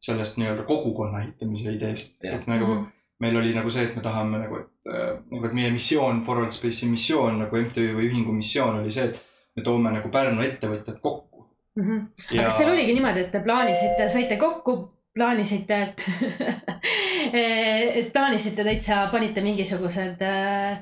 sellest 0.00 0.38
nii-öelda 0.40 0.62
kogukonna 0.64 1.20
ehitamise 1.20 1.74
ideest, 1.76 2.24
et 2.24 2.46
nagu 2.48 2.66
Mhm. 2.74 2.86
meil 3.20 3.36
oli 3.36 3.52
nagu 3.54 3.68
see, 3.70 3.82
et 3.84 3.96
me 3.96 4.02
tahame 4.02 4.38
nagu, 4.40 4.56
et 4.62 4.92
äh, 4.94 5.18
nagu, 5.30 5.44
et 5.46 5.52
meie 5.52 5.70
missioon, 5.70 6.22
Forward 6.24 6.52
Space'i 6.56 6.88
missioon 6.88 7.36
nagu 7.38 7.56
MTÜ 7.56 7.90
või 7.98 8.08
ühingu 8.08 8.32
missioon 8.32 8.80
oli 8.80 8.90
see, 8.90 9.04
et 9.10 9.20
me 9.56 9.62
toome 9.62 9.92
nagu 9.92 10.08
Pärnu 10.08 10.40
ettevõtjad 10.42 11.00
kokku. 11.00 11.44
Mhm. 11.76 11.98
aga 12.32 12.44
kas 12.48 12.56
teil 12.56 12.70
oligi 12.72 12.94
niimoodi, 12.96 13.20
et 13.26 13.30
te 13.32 13.40
plaanisite, 13.44 14.08
saite 14.08 14.36
kokku, 14.40 14.78
plaanisite, 15.14 15.82
et 15.82 16.04
et 18.00 18.12
plaanisite 18.12 18.64
täitsa, 18.64 19.04
panite 19.12 19.40
mingisugused 19.44 20.22
äh, 20.22 20.80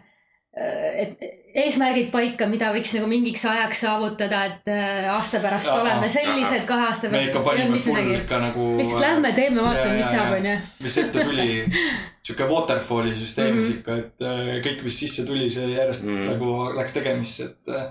et 1.02 1.20
eesmärgid 1.58 2.10
paika, 2.12 2.46
mida 2.50 2.68
võiks 2.74 2.92
nagu 2.96 3.06
mingiks 3.10 3.44
ajaks 3.48 3.80
saavutada, 3.84 4.40
et 4.50 4.68
äh, 4.72 5.06
aasta 5.12 5.40
pärast 5.42 5.70
Jaa, 5.70 5.78
oleme 5.82 6.08
sellised, 6.12 6.64
kahe 6.68 6.86
aasta 6.88 7.08
me 7.08 7.18
pärast 7.18 7.30
ikka 7.30 7.38
ei 7.54 7.62
olnud 7.64 7.84
panime 7.84 7.84
full 7.84 8.14
ikka 8.18 8.40
nagu. 8.42 8.66
lihtsalt 8.80 9.04
lähme 9.04 9.32
teeme, 9.36 9.62
vaatame, 9.64 9.96
mis 10.00 10.10
saab, 10.12 10.34
onju. 10.38 10.56
mis 10.82 10.98
ette 11.04 11.24
tuli, 11.30 11.48
sihuke 12.28 12.48
waterfall'i 12.52 13.14
süsteemis 13.16 13.70
Mhm. 13.70 13.78
ikka, 13.78 13.96
et 14.02 14.26
äh, 14.32 14.52
kõik, 14.66 14.82
mis 14.88 15.00
sisse 15.04 15.24
tuli, 15.26 15.48
see 15.50 15.70
järjest 15.72 16.04
mm. 16.06 16.26
nagu 16.34 16.52
läks 16.76 16.94
tegemisse, 16.98 17.48
et 17.52 17.72
äh, 17.74 17.88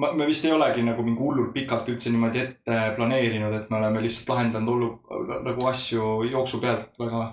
ma, 0.00 0.12
me 0.16 0.26
vist 0.30 0.44
ei 0.48 0.52
olegi 0.56 0.82
nagu 0.86 1.02
mingi 1.06 1.20
hullult 1.22 1.52
pikalt 1.54 1.88
üldse 1.92 2.10
niimoodi 2.14 2.40
ette 2.46 2.80
planeerinud, 2.96 3.54
et 3.58 3.70
me 3.70 3.80
oleme 3.82 4.02
lihtsalt 4.06 4.32
lahendanud 4.34 4.74
olu-, 4.74 5.40
nagu 5.50 5.66
asju 5.70 6.24
jooksu 6.32 6.60
pealt 6.64 6.94
väga 6.98 7.24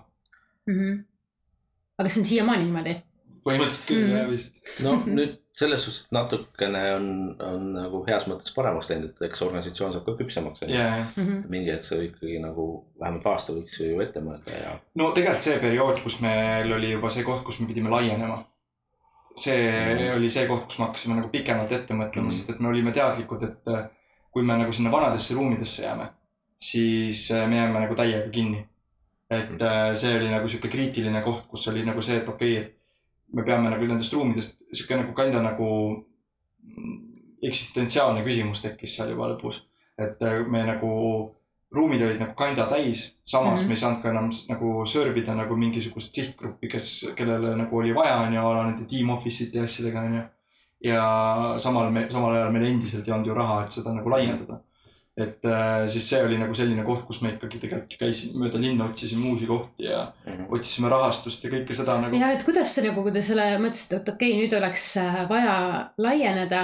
Mhm. 0.67 1.04
aga 1.99 2.10
see 2.10 2.21
on 2.21 2.25
siiamaani 2.34 2.63
niimoodi. 2.65 2.95
Põhimõtteliselt 3.46 3.88
küll 3.90 4.06
Mhm. 4.08 4.16
jah 4.18 4.30
vist. 4.32 4.62
no 4.84 4.96
nüüd 5.06 5.36
selles 5.56 5.84
suhtes 5.86 6.08
natukene 6.12 6.80
on, 6.96 7.06
on 7.40 7.68
nagu 7.74 8.02
heas 8.08 8.26
mõttes 8.28 8.52
paremaks 8.56 8.90
läinud, 8.92 9.14
et 9.16 9.22
eks 9.30 9.42
organisatsioon 9.46 9.94
saab 9.94 10.06
ka 10.06 10.16
küpsemaks 10.20 10.62
ja, 10.66 10.68
ja 10.68 11.06
Mhm. 11.18 11.46
mingi 11.50 11.72
hetk 11.72 11.84
sa 11.88 11.96
ikkagi 11.96 12.42
nagu 12.44 12.66
vähemalt 13.00 13.26
aasta 13.32 13.54
võiks 13.54 13.80
ju 13.80 14.02
ette 14.04 14.20
mõelda 14.20 14.52
ja 14.52 14.74
no 14.96 15.12
tegelikult 15.12 15.40
see 15.46 15.60
periood, 15.60 16.02
kus 16.04 16.20
meil 16.22 16.74
oli 16.74 16.92
juba 16.92 17.10
see 17.10 17.24
koht, 17.24 17.44
kus 17.46 17.60
me 17.62 17.68
pidime 17.68 17.90
laienema. 17.90 18.44
see 19.36 19.96
Mhm. 19.96 20.16
oli 20.18 20.30
see 20.30 20.48
koht, 20.48 20.66
kus 20.68 20.80
me 20.80 20.86
hakkasime 20.86 21.16
nagu 21.16 21.30
pikemalt 21.30 21.72
ette 21.72 21.94
mõtlema 21.94 22.28
mm., 22.28 22.32
sest 22.32 22.50
et 22.50 22.60
me 22.60 22.70
olime 22.70 22.92
teadlikud, 22.96 23.44
et 23.44 23.68
äh, 23.68 23.88
kui 24.32 24.44
me 24.44 24.56
nagu 24.58 24.72
sinna 24.74 24.92
vanadesse 24.92 25.34
ruumidesse 25.36 25.84
jääme, 25.84 26.08
siis 26.60 27.32
äh, 27.32 27.48
me 27.50 27.56
jääme 27.58 27.80
nagu 27.80 27.96
täiega 27.96 28.30
kinni. 28.32 28.66
et 29.30 29.62
äh, 29.62 29.94
see 29.96 30.16
oli 30.18 30.30
nagu 30.30 30.48
sihuke 30.48 30.70
kriitiline 30.70 31.22
koht, 31.24 31.48
kus 31.50 31.68
oli 31.68 31.84
nagu 31.86 32.02
see, 32.02 32.18
et 32.18 32.30
okei 32.30 32.58
okay,, 32.60 32.64
et 32.64 32.76
me 33.34 33.44
peame 33.44 33.70
nagu 33.70 33.88
nendest 33.88 34.14
ruumidest 34.14 34.62
sihuke 34.72 34.98
nagu 35.00 35.14
kanda 35.14 35.42
nagu 35.44 35.70
eksistentsiaalne 37.46 38.24
küsimus 38.26 38.62
tekkis 38.64 38.98
seal 38.98 39.12
juba 39.14 39.30
lõpus. 39.34 39.64
et 39.98 40.20
me 40.52 40.60
nagu, 40.68 40.90
ruumid 41.72 42.02
olid 42.04 42.20
nagu 42.20 42.34
kinda 42.36 42.66
täis, 42.68 43.16
samas 43.24 43.62
mm 43.62 43.64
-hmm. 43.64 43.68
me 43.68 43.74
ei 43.74 43.82
saanud 43.82 44.02
ka 44.02 44.10
enam 44.10 44.30
nagu 44.50 44.86
serve 44.86 45.20
ida 45.20 45.36
nagu 45.36 45.56
mingisugust 45.56 46.14
sihtgruppi, 46.14 46.68
kes, 46.68 47.14
kellele 47.16 47.56
nagu 47.56 47.78
oli 47.78 47.94
vaja, 47.96 48.18
on 48.18 48.34
ju, 48.34 48.40
a 48.40 48.54
la 48.54 48.66
nende 48.66 48.86
team 48.86 49.10
office'ite 49.10 49.58
ja 49.58 49.64
asjadega, 49.64 50.02
on 50.02 50.16
ju. 50.16 50.24
ja 50.84 51.54
samal, 51.58 51.94
samal 52.10 52.36
ajal 52.36 52.52
meil 52.52 52.66
endiselt 52.66 53.08
ei 53.08 53.14
olnud 53.14 53.28
ju 53.28 53.34
raha, 53.34 53.64
et 53.64 53.72
seda 53.72 53.94
nagu 53.94 54.10
laiendada 54.10 54.60
et 55.15 55.45
äh, 55.47 55.86
siis 55.88 56.10
see 56.10 56.19
oli 56.25 56.38
nagu 56.39 56.54
selline 56.56 56.84
koht, 56.84 57.06
kus 57.08 57.21
me 57.23 57.32
ikkagi 57.32 57.60
tegelikult 57.62 57.93
käisime 57.99 58.41
mööda 58.43 58.60
linna, 58.60 58.89
otsisime 58.91 59.30
uusi 59.30 59.47
kohti 59.47 59.86
ja 59.88 60.01
mm 60.12 60.32
-hmm. 60.32 60.47
otsisime 60.58 60.89
rahastust 60.91 61.43
ja 61.43 61.51
kõike 61.54 61.75
seda 61.78 61.95
nagu. 62.01 62.15
ja 62.19 62.32
et 62.36 62.43
kuidas 62.43 62.73
see 62.75 62.84
nagu, 62.88 63.04
kui 63.04 63.13
te 63.15 63.21
selle 63.21 63.45
mõtlesite, 63.63 64.01
et 64.01 64.10
okei 64.10 64.34
okay,, 64.34 64.41
nüüd 64.41 64.58
oleks 64.58 64.97
äh, 64.97 65.21
vaja 65.30 65.56
laieneda. 65.97 66.63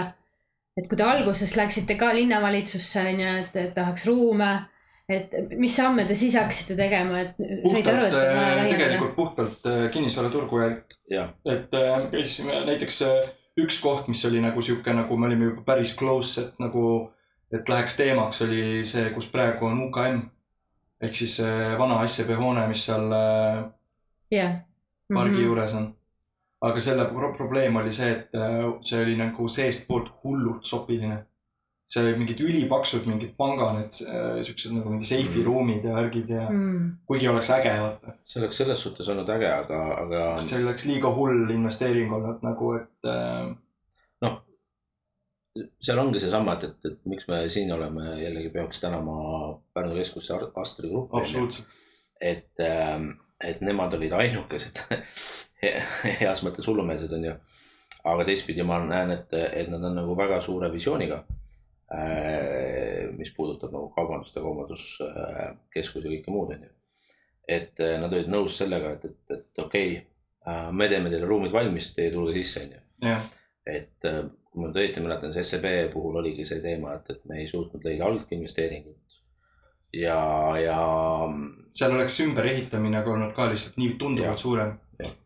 et 0.77 0.89
kui 0.89 0.97
te 0.97 1.03
alguses 1.03 1.55
läksite 1.55 1.95
ka 1.95 2.11
linnavalitsusse 2.15 2.99
on 3.13 3.19
ju, 3.19 3.37
et, 3.43 3.73
tahaks 3.75 4.05
ruume 4.07 4.51
et 5.09 5.31
mis 5.59 5.75
samme 5.75 6.05
te 6.07 6.15
siis 6.15 6.35
hakkasite 6.35 6.75
tegema, 6.75 7.19
et 7.19 7.35
puhtalt, 7.37 7.87
aru, 7.87 8.05
et 8.05 8.13
äh, 8.13 8.67
tegelikult 8.67 9.15
puhtalt 9.15 9.71
kinnisvaraturgu 9.91 10.59
ja, 11.09 11.29
et 11.45 11.71
käisime 12.11 12.65
näiteks 12.65 13.01
üks 13.59 13.79
koht, 13.79 14.07
mis 14.07 14.25
oli 14.25 14.43
nagu 14.43 14.61
sihuke, 14.61 14.93
nagu 14.93 15.17
me 15.17 15.27
olime 15.27 15.45
juba 15.45 15.61
päris 15.71 15.95
close, 15.95 16.41
et 16.41 16.59
nagu 16.59 17.11
et 17.51 17.69
läheks 17.69 17.97
teemaks, 17.99 18.41
oli 18.45 18.85
see, 18.87 19.09
kus 19.15 19.27
praegu 19.31 19.65
on 19.67 19.81
UKM 19.87 20.21
ehk 21.01 21.17
siis 21.17 21.39
see 21.39 21.71
vana 21.79 22.01
SEB 22.07 22.35
hoone, 22.39 22.67
mis 22.69 22.85
seal 22.85 23.07
yeah. 24.31 24.51
mm 24.51 24.59
-hmm. 24.59 25.15
pargi 25.15 25.43
juures 25.43 25.73
on. 25.73 25.93
aga 26.61 26.79
selle 26.79 27.05
pro 27.05 27.33
probleem 27.33 27.75
oli 27.75 27.91
see, 27.91 28.11
et 28.11 28.35
äh, 28.35 28.73
see 28.81 29.03
oli 29.03 29.17
nagu 29.17 29.47
seestpoolt 29.47 30.11
hullult 30.23 30.65
sopiline. 30.65 31.25
seal 31.87 32.05
olid 32.05 32.17
mingid 32.17 32.39
ülipaksud, 32.39 33.05
mingid 33.05 33.33
panganed, 33.37 33.97
äh, 34.07 34.43
siuksed 34.43 34.71
nagu 34.71 34.89
mingi 34.89 35.05
seifiruumid 35.05 35.83
ja 35.83 35.95
värgid 35.95 36.29
ja 36.29 36.49
mm. 36.49 36.91
kuigi 37.05 37.27
oleks 37.27 37.49
äge, 37.49 37.73
vaata. 37.81 38.13
see 38.23 38.41
oleks 38.41 38.57
selles 38.57 38.83
suhtes 38.83 39.09
olnud 39.09 39.29
äge, 39.29 39.49
aga, 39.53 39.81
aga. 40.03 40.21
see 40.39 40.63
oleks 40.63 40.85
liiga 40.85 41.11
hull 41.17 41.49
investeering 41.49 42.13
olnud 42.13 42.45
nagu, 42.47 42.73
et 42.79 43.11
äh, 43.11 44.37
seal 45.55 45.99
ongi 45.99 46.21
seesama, 46.23 46.55
et, 46.55 46.69
et, 46.69 46.91
et 46.91 47.09
miks 47.11 47.27
me 47.27 47.41
siin 47.51 47.71
oleme, 47.75 48.15
jällegi 48.21 48.51
peaks 48.53 48.81
tänama 48.83 49.15
Pärnu 49.73 49.97
keskusse 49.99 50.37
Astri 50.55 50.89
gruppi. 50.89 51.17
absoluutselt. 51.19 51.67
et, 52.21 52.53
ähm, 52.59 53.09
et 53.43 53.61
nemad 53.61 53.93
olid 53.93 54.13
ainukesed 54.15 54.83
heas 56.21 56.43
mõttes 56.45 56.67
hullumeelsed, 56.67 57.11
on 57.17 57.27
ju. 57.27 57.35
aga 58.03 58.25
teistpidi 58.25 58.63
ma 58.65 58.79
näen, 58.85 59.11
et, 59.17 59.33
et 59.33 59.69
nad 59.69 59.83
on 59.83 59.95
nagu 60.01 60.17
väga 60.17 60.41
suure 60.41 60.71
visiooniga. 60.73 61.23
Äh, 61.91 63.09
mis 63.17 63.33
puudutab 63.35 63.73
nagu 63.73 63.89
kaubandust 63.91 64.35
ja 64.35 64.41
kaubanduskeskusi 64.45 66.07
ja 66.07 66.11
kõike 66.13 66.31
muud, 66.31 66.53
on 66.55 66.61
ju. 66.63 66.69
et 67.51 67.81
äh, 67.83 67.97
nad 67.99 68.13
olid 68.15 68.29
nõus 68.31 68.55
sellega, 68.61 68.93
et, 68.95 69.09
et, 69.09 69.33
et 69.35 69.59
okei 69.59 69.89
okay,, 69.97 70.05
äh, 70.47 70.69
me 70.71 70.87
teeme 70.87 71.11
teile 71.11 71.27
ruumid 71.27 71.51
valmis, 71.51 71.91
teie 71.97 72.13
tulge 72.13 72.37
sisse, 72.37 72.63
on 72.63 72.77
ju. 72.77 73.17
et 73.67 74.07
kui 74.51 74.61
ma 74.61 74.67
nüüd 74.67 74.79
õieti 74.81 75.03
mäletan, 75.03 75.31
siis 75.33 75.53
SEB 75.53 75.67
puhul 75.93 76.17
oligi 76.19 76.45
see 76.47 76.59
teema, 76.63 76.95
et, 76.97 77.09
et 77.13 77.21
me 77.29 77.39
ei 77.39 77.47
suutnud 77.47 77.85
leida 77.87 78.07
alginvesteeringut. 78.09 79.19
ja, 79.95 80.17
ja. 80.59 80.79
seal 81.75 81.95
oleks 81.95 82.19
ümberehitamine 82.25 82.99
aga 82.99 83.11
olnud 83.11 83.31
ka 83.35 83.47
lihtsalt 83.51 83.79
nii 83.79 83.95
tunduvalt 83.99 84.39
suurem. 84.39 84.73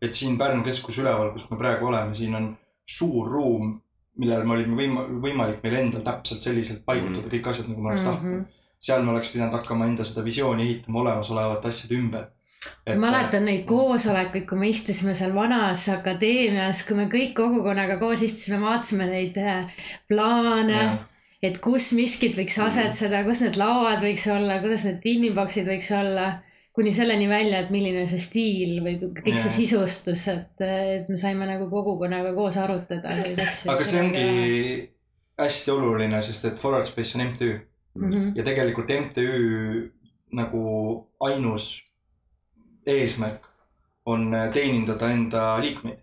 et 0.02 0.12
siin 0.12 0.38
Pärnu 0.38 0.62
keskus 0.64 0.98
üleval, 1.02 1.32
kus 1.34 1.50
me 1.50 1.58
praegu 1.58 1.90
oleme, 1.90 2.14
siin 2.14 2.34
on 2.38 2.52
suur 2.86 3.28
ruum, 3.30 3.74
millel 4.16 4.46
me 4.46 4.54
olime 4.54 4.78
võima-, 4.78 5.08
võimalik 5.26 5.58
meil 5.64 5.82
endal 5.82 6.06
täpselt 6.06 6.46
selliselt 6.46 6.84
paigutada 6.86 7.18
mm 7.18 7.24
-hmm. 7.24 7.34
kõik 7.34 7.50
asjad, 7.50 7.68
nagu 7.68 7.82
me 7.82 7.90
oleks 7.90 8.02
mm 8.02 8.08
-hmm. 8.08 8.22
tahtnud. 8.22 8.62
seal 8.86 9.02
me 9.02 9.10
oleks 9.10 9.32
pidanud 9.32 9.52
hakkama 9.52 9.86
enda 9.86 10.04
seda 10.04 10.24
visiooni 10.24 10.62
ehitama 10.62 11.00
olemasolevate 11.00 11.68
asjade 11.68 11.94
ümber 11.94 12.26
Et... 12.86 12.94
mäletan 13.02 13.48
neid 13.48 13.64
koosolekuid, 13.66 14.44
kui 14.46 14.60
me 14.60 14.70
istusime 14.70 15.16
seal 15.18 15.32
vanas 15.34 15.88
akadeemias, 15.90 16.84
kui 16.86 16.98
me 17.00 17.08
kõik 17.10 17.32
kogukonnaga 17.34 17.98
koos 17.98 18.22
istusime, 18.22 18.60
vaatasime 18.62 19.08
neid 19.10 19.38
äh, 19.42 19.86
plaane. 20.10 20.82
et 21.42 21.58
kus 21.62 21.90
miskit 21.98 22.36
võiks 22.38 22.56
mm. 22.58 22.70
asetseda, 22.70 23.24
kus 23.26 23.42
need 23.42 23.58
lauad 23.58 24.02
võiks 24.02 24.26
olla, 24.32 24.60
kuidas 24.62 24.86
need 24.86 25.00
tiimiboksid 25.02 25.66
võiks 25.68 25.90
olla. 25.98 26.28
kuni 26.76 26.92
selleni 26.92 27.24
välja, 27.28 27.62
et 27.64 27.70
milline 27.72 28.02
see 28.06 28.20
stiil 28.20 28.82
või 28.84 28.98
kõik 29.00 29.32
yeah. 29.32 29.40
see 29.40 29.54
sisustus, 29.64 30.26
et, 30.28 30.60
et 30.60 31.08
me 31.08 31.16
saime 31.16 31.46
nagu 31.48 31.70
kogukonnaga 31.72 32.34
koos 32.36 32.58
arutada 32.60 33.14
aga 33.16 33.78
see 33.80 34.02
ongi 34.02 34.26
hästi 35.40 35.72
oluline, 35.72 36.20
sest 36.22 36.44
et 36.50 36.60
Forward 36.60 36.86
Space 36.86 37.18
on 37.18 37.26
MTÜ 37.30 37.50
mm. 37.50 38.10
-hmm. 38.10 38.32
ja 38.36 38.44
tegelikult 38.44 38.92
MTÜ 38.92 39.26
nagu 40.36 40.62
ainus 41.20 41.86
eesmärk 42.86 43.46
on 44.06 44.34
äh, 44.34 44.50
teenindada 44.52 45.10
enda 45.10 45.60
liikmeid. 45.60 46.02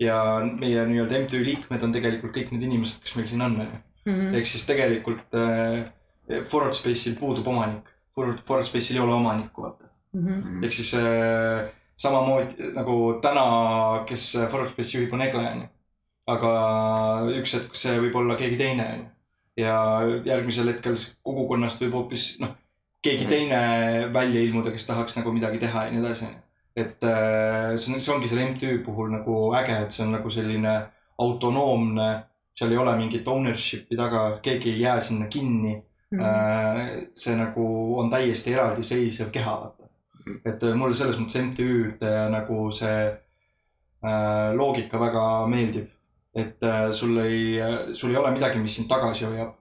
ja 0.00 0.16
meie 0.60 0.84
nii-öelda 0.86 1.18
MTÜ 1.24 1.40
liikmed 1.42 1.82
on 1.82 1.92
tegelikult 1.92 2.30
kõik 2.36 2.52
need 2.54 2.62
inimesed, 2.68 3.00
kes 3.02 3.16
meil 3.18 3.26
siin 3.26 3.42
on, 3.42 3.56
on 3.58 3.66
ju. 3.66 3.78
Mhm. 4.06 4.34
ehk 4.38 4.46
siis 4.46 4.66
tegelikult 4.66 5.34
äh, 5.34 5.88
Forward 6.46 6.76
Space'il 6.76 7.16
puudub 7.18 7.48
omanik. 7.48 7.88
Forward, 8.14 8.44
Forward 8.46 8.68
Space'il 8.68 8.98
ei 8.98 9.02
ole 9.02 9.16
omanikku, 9.16 9.62
vaata 9.62 9.88
mm 10.12 10.28
-hmm.. 10.28 10.64
ehk 10.64 10.72
siis 10.72 10.94
äh, 10.94 11.66
samamoodi 11.96 12.70
nagu 12.76 13.18
täna, 13.22 14.04
kes 14.06 14.38
Forward 14.50 14.70
Space'i 14.70 15.00
juhib, 15.00 15.12
on 15.12 15.22
Egle, 15.22 15.50
on 15.50 15.60
ju. 15.62 15.68
aga 16.26 16.52
üks 17.40 17.54
hetk 17.56 17.74
see 17.74 17.98
võib 18.00 18.14
olla 18.20 18.36
keegi 18.36 18.56
teine, 18.56 18.88
on 18.92 18.98
ju. 18.98 19.10
ja 19.64 19.76
järgmisel 20.24 20.68
hetkel 20.68 20.94
kogukonnast 21.22 21.82
võib 21.82 21.98
hoopis, 21.98 22.36
noh 22.40 22.54
keegi 23.02 23.24
mhm. 23.24 23.30
teine 23.30 24.12
välja 24.12 24.40
ilmuda, 24.40 24.72
kes 24.74 24.86
tahaks 24.86 25.16
nagu 25.18 25.32
midagi 25.32 25.60
teha 25.62 25.86
ja 25.86 25.94
nii 25.94 26.02
edasi, 26.02 26.28
onju. 26.28 26.40
et 26.78 27.04
äh, 27.06 27.74
see 27.76 27.94
on, 27.94 28.00
see 28.00 28.14
ongi 28.14 28.30
selle 28.30 28.46
MTÜ 28.52 28.78
puhul 28.86 29.12
nagu 29.14 29.36
äge, 29.58 29.76
et 29.84 29.94
see 29.94 30.04
on 30.06 30.14
nagu 30.16 30.30
selline 30.30 30.74
autonoomne, 31.18 32.08
seal 32.54 32.74
ei 32.74 32.80
ole 32.82 32.94
mingit 32.98 33.28
ownership'i 33.28 33.98
taga, 33.98 34.24
keegi 34.42 34.74
ei 34.74 34.80
jää 34.80 35.00
sinna 35.00 35.26
kinni 35.26 35.74
mm. 35.74 36.18
-hmm. 36.18 37.06
see 37.14 37.36
nagu 37.36 37.68
on 38.00 38.10
täiesti 38.10 38.54
eraldiseisev 38.54 39.30
keha, 39.30 39.60
vaata. 39.60 39.88
Mhm. 40.26 40.40
et 40.44 40.62
äh, 40.62 40.74
mulle 40.74 40.94
selles 40.94 41.18
mõttes 41.20 41.42
MTÜ-de 41.42 42.12
nagu 42.30 42.70
see 42.70 43.14
loogika 44.54 45.00
väga 45.00 45.22
meeldib. 45.50 45.88
et 46.34 46.60
sul 46.94 47.16
ei, 47.18 47.58
sul 47.92 48.10
ei 48.10 48.16
ole 48.16 48.30
midagi, 48.30 48.58
mis 48.62 48.76
sind 48.76 48.86
tagasi 48.88 49.24
hoiab 49.24 49.56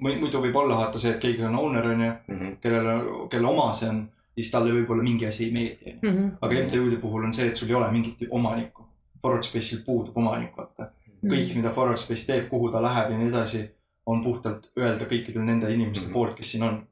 muidu 0.00 0.40
võib 0.40 0.56
olla 0.56 0.76
vaata 0.78 0.98
see, 0.98 1.10
et 1.14 1.20
keegi 1.22 1.44
on 1.44 1.56
owner 1.58 1.86
on 1.86 2.00
ju 2.00 2.10
mm 2.10 2.40
-hmm., 2.40 2.56
kellele, 2.62 3.28
kelle 3.30 3.46
oma 3.48 3.72
see 3.72 3.88
on, 3.88 4.08
siis 4.34 4.50
talle 4.50 4.72
võib-olla 4.74 5.02
mingi 5.02 5.26
asi 5.26 5.44
ei 5.44 5.52
meeldi 5.52 5.90
ju. 5.90 5.98
Mhm. 6.02 6.28
aga 6.40 6.64
MTÜ-de 6.66 6.96
puhul 7.02 7.24
on 7.24 7.32
see, 7.32 7.48
et 7.48 7.56
sul 7.56 7.68
ei 7.68 7.74
ole 7.74 7.90
mingit 7.92 8.26
omanikku. 8.30 8.86
Forward 9.22 9.42
Space'il 9.42 9.84
puudub 9.86 10.16
omanik, 10.16 10.56
vaata 10.56 10.82
mm. 10.84 10.90
-hmm. 11.22 11.30
kõik, 11.32 11.54
mida 11.56 11.70
Forward 11.70 11.96
Space 11.96 12.26
teeb, 12.26 12.48
kuhu 12.48 12.70
ta 12.70 12.82
läheb 12.82 13.10
ja 13.10 13.18
nii 13.18 13.28
edasi, 13.28 13.70
on 14.06 14.20
puhtalt 14.24 14.70
öelda 14.78 15.04
kõikidel 15.04 15.46
nende 15.46 15.70
inimeste 15.72 16.06
mm 16.06 16.10
-hmm. 16.10 16.12
poolt, 16.12 16.34
kes 16.34 16.50
siin 16.50 16.62
on. 16.62 16.86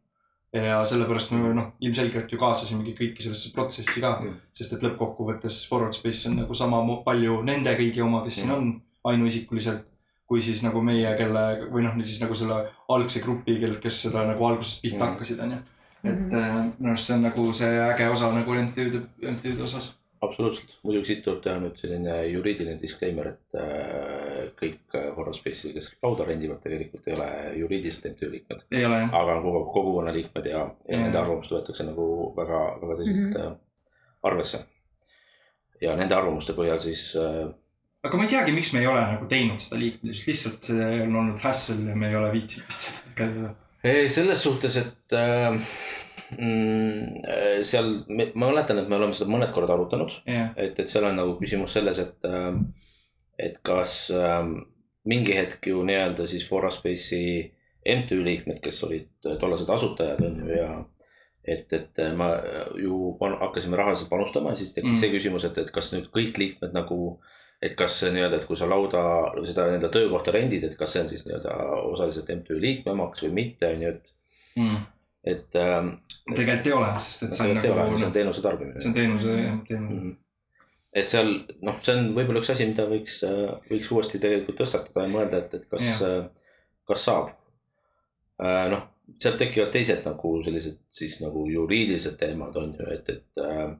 ja 0.52 0.84
sellepärast 0.84 1.30
me 1.30 1.54
noh, 1.54 1.68
ilmselgelt 1.80 2.32
ju 2.32 2.38
kaasasimegi 2.38 2.92
kõiki 2.92 3.22
sellesse 3.24 3.52
protsessi 3.54 4.00
ka 4.00 4.18
mm, 4.20 4.26
-hmm. 4.26 4.40
sest 4.52 4.72
et 4.72 4.82
lõppkokkuvõttes 4.82 5.68
Forward 5.68 5.92
Space 5.92 6.28
on 6.28 6.36
nagu 6.36 6.54
sama 6.54 6.96
palju 7.04 7.42
nende 7.42 7.72
kõigi 7.76 8.02
oma, 8.02 8.24
kes 8.24 8.36
mm 8.36 8.50
-hmm. 8.50 8.54
siin 8.54 8.74
on 8.74 8.82
ainuisikuliselt 9.04 9.86
kui 10.32 10.40
siis 10.40 10.62
nagu 10.64 10.80
meie, 10.80 11.10
kelle 11.18 11.42
või 11.68 11.82
noh, 11.84 11.96
siis 12.00 12.22
nagu 12.22 12.36
selle 12.38 12.62
algse 12.94 13.20
grupi, 13.20 13.58
kel, 13.60 13.74
kes 13.82 13.98
seda 14.06 14.22
nagu 14.24 14.46
algusest 14.48 14.80
pihta 14.80 15.10
hakkasid, 15.10 15.42
onju. 15.44 15.58
et 16.02 16.14
mm 16.14 16.30
-hmm. 16.30 16.70
minu 16.78 16.92
arust 16.92 17.06
see 17.06 17.16
on 17.16 17.26
nagu 17.28 17.52
see 17.58 17.74
äge 17.88 18.06
osa 18.08 18.30
nagu 18.32 18.54
MTÜ-de, 18.54 19.02
MTÜ-de 19.34 19.62
osas. 19.62 19.90
absoluutselt, 20.22 20.72
muidugi 20.82 21.06
siit 21.06 21.22
tuleb 21.24 21.42
teha 21.44 21.58
nüüd 21.60 21.76
selline 21.76 22.16
juriidiline 22.30 22.80
disclaimer, 22.82 23.28
et 23.28 23.60
äh, 23.60 24.42
kõik 24.62 24.98
Horror-Space'i, 25.16 25.74
kes 25.74 25.92
lauda 26.02 26.24
rendivad, 26.24 26.60
tegelikult 26.64 27.08
ei 27.08 27.14
ole 27.14 27.30
juriidiliselt 27.60 28.12
MTÜ 28.14 28.30
liikmed. 28.30 28.66
aga 29.12 29.36
on 29.36 29.42
kogu 29.42 29.64
kogukonna 29.72 30.12
liikmed 30.12 30.46
ja, 30.46 30.66
ja 30.88 31.00
nende 31.00 31.18
arvamust 31.18 31.52
võetakse 31.52 31.84
nagu 31.84 32.06
väga, 32.36 32.60
väga 32.82 33.00
tõsiselt 33.00 33.34
mm 33.36 33.42
-hmm. 33.42 33.56
arvesse. 34.22 34.64
ja 35.80 35.96
nende 35.96 36.14
arvamuste 36.14 36.52
põhjal 36.52 36.80
siis 36.80 37.16
äh, 37.16 37.50
aga 38.02 38.18
ma 38.18 38.26
ei 38.26 38.32
teagi, 38.32 38.54
miks 38.54 38.72
me 38.74 38.82
ei 38.82 38.90
ole 38.90 39.02
nagu 39.06 39.26
teinud 39.30 39.62
seda 39.62 39.78
liikumist, 39.78 40.26
lihtsalt 40.26 40.70
see 40.70 40.86
on 41.04 41.18
olnud 41.20 41.42
hassle 41.42 41.78
ja 41.86 41.98
me 41.98 42.10
ei 42.10 42.18
ole 42.18 42.32
viitsinud 42.34 42.70
vist 42.70 42.88
seda 42.88 43.16
käia. 43.18 43.52
selles 44.10 44.42
suhtes, 44.42 44.78
et 44.82 45.16
äh, 45.18 45.54
mm, 46.38 47.62
seal, 47.68 47.92
ma 48.10 48.48
mäletan, 48.48 48.82
et 48.82 48.90
me 48.90 48.98
oleme 48.98 49.14
seda 49.16 49.30
mõned 49.30 49.54
korrad 49.54 49.74
arutanud 49.76 50.16
yeah.. 50.26 50.50
et, 50.56 50.78
et 50.82 50.90
seal 50.90 51.06
on 51.06 51.18
nagu 51.20 51.36
küsimus 51.40 51.78
selles, 51.78 52.02
et 52.02 52.26
äh,, 52.28 52.50
et 53.42 53.58
kas 53.66 53.96
äh, 54.14 54.40
mingi 55.08 55.34
hetk 55.38 55.70
ju 55.70 55.82
nii-öelda 55.86 56.26
siis 56.30 56.46
Foraspace'i 56.48 57.50
MTÜ 57.82 58.18
liikmed, 58.22 58.58
kes 58.62 58.82
olid 58.86 59.30
tollased 59.40 59.70
asutajad 59.70 60.22
on 60.26 60.42
ju 60.42 60.54
ja 60.54 60.68
et, 61.44 61.70
et 61.74 62.02
ma 62.18 62.28
ju 62.78 63.14
pan, 63.18 63.34
hakkasime 63.40 63.78
rahaliselt 63.78 64.10
panustama 64.10 64.52
ja 64.52 64.60
siis 64.60 64.74
tekkis 64.74 64.92
mm. 64.92 65.00
see 65.00 65.14
küsimus, 65.14 65.46
et, 65.46 65.58
et 65.58 65.70
kas 65.74 65.90
nüüd 65.94 66.10
kõik 66.14 66.38
liikmed 66.38 66.74
nagu 66.76 66.98
et 67.62 67.76
kas 67.78 68.00
nii-öelda, 68.10 68.40
et 68.40 68.48
kui 68.48 68.58
sa 68.58 68.66
lauda 68.70 69.02
seda 69.46 69.68
nii-öelda 69.70 69.92
töökohta 69.94 70.34
rendid, 70.34 70.64
et 70.66 70.74
kas 70.78 70.96
see 70.96 71.04
on 71.04 71.12
siis 71.12 71.26
nii-öelda 71.28 71.52
osaliselt 71.92 72.32
MTÜ 72.40 72.58
liikmemaks 72.62 73.22
või 73.26 73.36
mitte, 73.42 73.70
on 73.70 73.84
ju, 73.86 73.92
et 73.92 74.12
mm., 74.58 74.80
et 75.32 75.56
ähm,. 75.60 75.94
tegelikult 76.34 76.66
ei 76.66 76.74
ole, 76.74 76.88
sest 77.04 77.28
et 77.28 77.36
see 77.38 77.46
on 77.46 77.60
nagu. 77.60 77.98
see 77.98 78.08
on 78.08 78.16
teenuse 78.16 78.42
tarbimine. 78.42 78.80
see 78.82 78.90
on 78.90 78.96
teenuse, 78.96 79.36
jah, 79.38 79.62
teenuse 79.68 79.94
mm. 79.94 80.02
-hmm 80.02 80.18
et 80.92 81.08
seal 81.08 81.30
noh, 81.64 81.78
see 81.80 81.94
on 81.96 82.10
võib-olla 82.16 82.42
üks 82.42 82.50
asi, 82.52 82.66
mida 82.68 82.84
võiks, 82.88 83.22
võiks 83.70 83.92
uuesti 83.94 84.20
tegelikult 84.20 84.58
tõstatada 84.60 85.06
ja 85.06 85.12
mõelda, 85.12 85.38
et, 85.40 85.54
et 85.56 85.64
kas, 85.70 86.02
kas 86.88 87.06
saab. 87.08 87.30
Äh, 88.42 88.66
noh, 88.72 88.82
sealt 89.22 89.38
tekivad 89.40 89.72
teised 89.72 90.04
nagu 90.04 90.34
sellised 90.44 90.78
siis 90.92 91.18
nagu 91.22 91.46
juriidilised 91.50 92.18
teemad 92.20 92.56
on 92.60 92.74
ju, 92.76 92.90
et, 92.92 93.08
et 93.08 93.40
äh, 93.40 93.72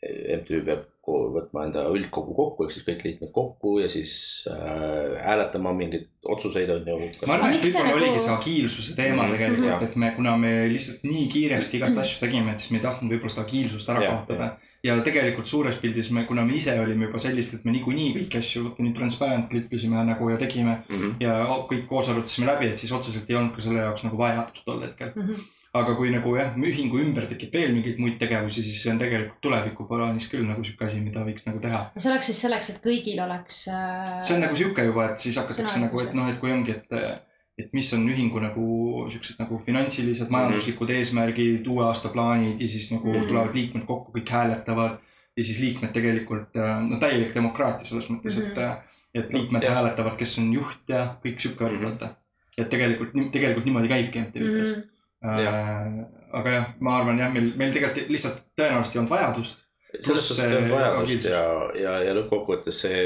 MTÜ 0.00 0.62
peab 0.64 0.86
võtma 1.10 1.64
enda 1.66 1.82
üldkogu 1.92 2.34
kokku, 2.36 2.64
ehk 2.64 2.74
siis 2.74 2.84
kõik 2.86 3.02
liikmed 3.04 3.30
kokku 3.34 3.72
ja 3.80 3.88
siis 3.92 4.12
äh, 4.48 5.16
hääletama 5.24 5.72
mingeid 5.76 6.06
otsuseid 6.24 6.70
on 6.72 6.88
ju. 6.88 6.98
ma 7.26 7.36
arvan, 7.36 7.56
et 7.56 7.64
võib-olla 7.64 7.96
oligi 7.96 8.14
nagu- 8.14 8.22
see 8.24 8.34
agiilsuse 8.36 8.96
teema 8.96 9.16
mm 9.16 9.26
-hmm. 9.26 9.36
tegelikult, 9.36 9.84
et 9.88 9.96
me, 9.96 10.10
kuna 10.16 10.36
me 10.40 10.52
lihtsalt 10.72 11.04
nii 11.08 11.26
kiiresti 11.34 11.76
igast 11.80 11.96
mhm. 11.96 12.04
asju 12.04 12.20
tegime, 12.24 12.52
et 12.52 12.62
siis 12.62 12.70
me 12.70 12.80
ei 12.80 12.86
tahtnud 12.86 13.12
võib-olla 13.12 13.34
seda 13.34 13.46
agiilsust 13.48 13.92
ära 13.92 14.06
kaotada. 14.06 14.50
ja 14.84 14.96
tegelikult 15.10 15.46
suures 15.46 15.76
pildis 15.76 16.10
me, 16.10 16.24
kuna 16.24 16.44
me 16.44 16.56
ise 16.56 16.80
olime 16.80 17.06
juba 17.06 17.18
sellised, 17.18 17.58
et 17.58 17.64
me 17.64 17.76
niikuinii 17.76 18.14
kõiki 18.16 18.38
asju 18.38 18.74
nii 18.78 18.92
transparently 18.96 19.64
ütlesime 19.64 20.04
nagu 20.04 20.30
ja 20.30 20.36
tegime 20.36 20.82
mm 20.88 20.96
-hmm. 20.96 21.14
ja 21.20 21.44
kõik 21.70 21.86
koos 21.86 22.08
arutasime 22.08 22.46
läbi, 22.46 22.72
et 22.72 22.78
siis 22.78 22.92
otseselt 22.92 23.30
ei 23.30 23.36
olnud 23.36 23.56
ka 23.56 23.60
selle 23.60 23.80
jaoks 23.80 24.04
nagu 24.04 24.16
vajadust 24.16 24.64
tol 24.64 24.80
hetkel 24.80 25.12
mm. 25.16 25.22
-hmm 25.22 25.48
aga 25.70 25.94
kui 25.94 26.10
nagu 26.10 26.32
jah, 26.34 26.54
ühingu 26.58 26.98
ümber 26.98 27.26
tekib 27.30 27.52
veel 27.54 27.70
mingeid 27.76 27.98
muid 28.02 28.16
tegevusi, 28.18 28.62
siis 28.66 28.80
see 28.82 28.90
on 28.90 28.98
tegelikult 28.98 29.38
tuleviku 29.44 29.86
plaanis 29.86 30.26
küll 30.30 30.42
nagu 30.48 30.64
sihuke 30.66 30.88
asi, 30.88 30.98
mida 31.02 31.22
võiks 31.26 31.46
nagu 31.46 31.62
teha. 31.62 31.84
see 31.94 32.10
oleks 32.10 32.30
siis 32.32 32.40
selleks, 32.46 32.72
et 32.72 32.80
kõigil 32.82 33.20
oleks 33.22 33.62
äh.... 33.70 34.16
see 34.18 34.34
on 34.34 34.42
nagu 34.46 34.58
sihuke 34.58 34.86
juba, 34.88 35.12
et 35.12 35.22
siis 35.22 35.38
hakatakse 35.38 35.82
nagu, 35.84 36.02
et 36.02 36.16
noh, 36.18 36.26
et 36.32 36.40
kui 36.42 36.50
ongi, 36.50 36.74
et, 36.74 37.22
et 37.62 37.70
mis 37.76 37.92
on 37.94 38.08
ühingu 38.10 38.42
nagu 38.42 38.66
siuksed 39.14 39.38
nagu 39.44 39.62
finantsilised, 39.62 40.26
mhm. 40.26 40.34
majanduslikud 40.36 40.88
mm 40.88 40.96
-hmm. 40.96 41.06
eesmärgid, 41.06 41.70
uue 41.70 41.86
aasta 41.86 42.10
plaanid 42.10 42.60
ja 42.60 42.68
siis 42.68 42.90
nagu 42.90 43.06
mm 43.06 43.14
-hmm. 43.20 43.30
tulevad 43.30 43.54
liikmed 43.54 43.86
kokku, 43.86 44.18
kõik 44.18 44.36
hääletavad. 44.38 44.98
ja 45.36 45.44
siis 45.44 45.60
liikmed 45.60 45.92
tegelikult, 45.94 46.56
äh, 46.56 46.82
no 46.90 46.96
täielik 46.96 47.34
demokraatia 47.34 47.86
selles 47.86 48.10
mõttes 48.10 48.36
mm, 48.36 48.42
-hmm. 48.42 48.50
et, 48.50 48.56
mhm. 48.56 48.64
äh, 48.64 48.78
et 49.14 49.32
liikmed 49.32 49.62
ja. 49.62 49.74
hääletavad, 49.74 50.16
kes 50.16 50.38
on 50.38 50.52
juht 50.52 50.88
ja 50.88 51.16
kõik 51.24 51.38
sihuke 51.38 51.64
värk, 51.64 51.82
vaata. 51.82 52.14
et 52.58 52.68
tegelikult, 52.68 53.14
tegelikult 53.32 53.64
niimoodi 53.64 53.88
käibki 53.88 54.18
MTÜ-des 54.18 54.68
mm. 54.68 54.80
-hmm 54.80 54.99
Äh, 55.20 56.04
aga 56.32 56.52
jah, 56.54 56.68
ma 56.80 56.94
arvan 57.00 57.18
jah, 57.20 57.32
meil, 57.34 57.50
meil 57.60 57.74
tegelikult 57.74 58.08
lihtsalt 58.08 58.38
tõenäoliselt 58.56 58.94
ei 58.94 59.00
olnud 59.02 59.12
vajadust. 59.12 59.58
selles 59.98 60.28
suhtes 60.28 60.44
ei 60.46 60.54
olnud 60.56 60.72
vajadust 60.72 61.26
ja, 61.28 61.42
ja, 61.76 61.96
ja 62.06 62.14
lõppkokkuvõttes 62.16 62.78
see 62.86 63.02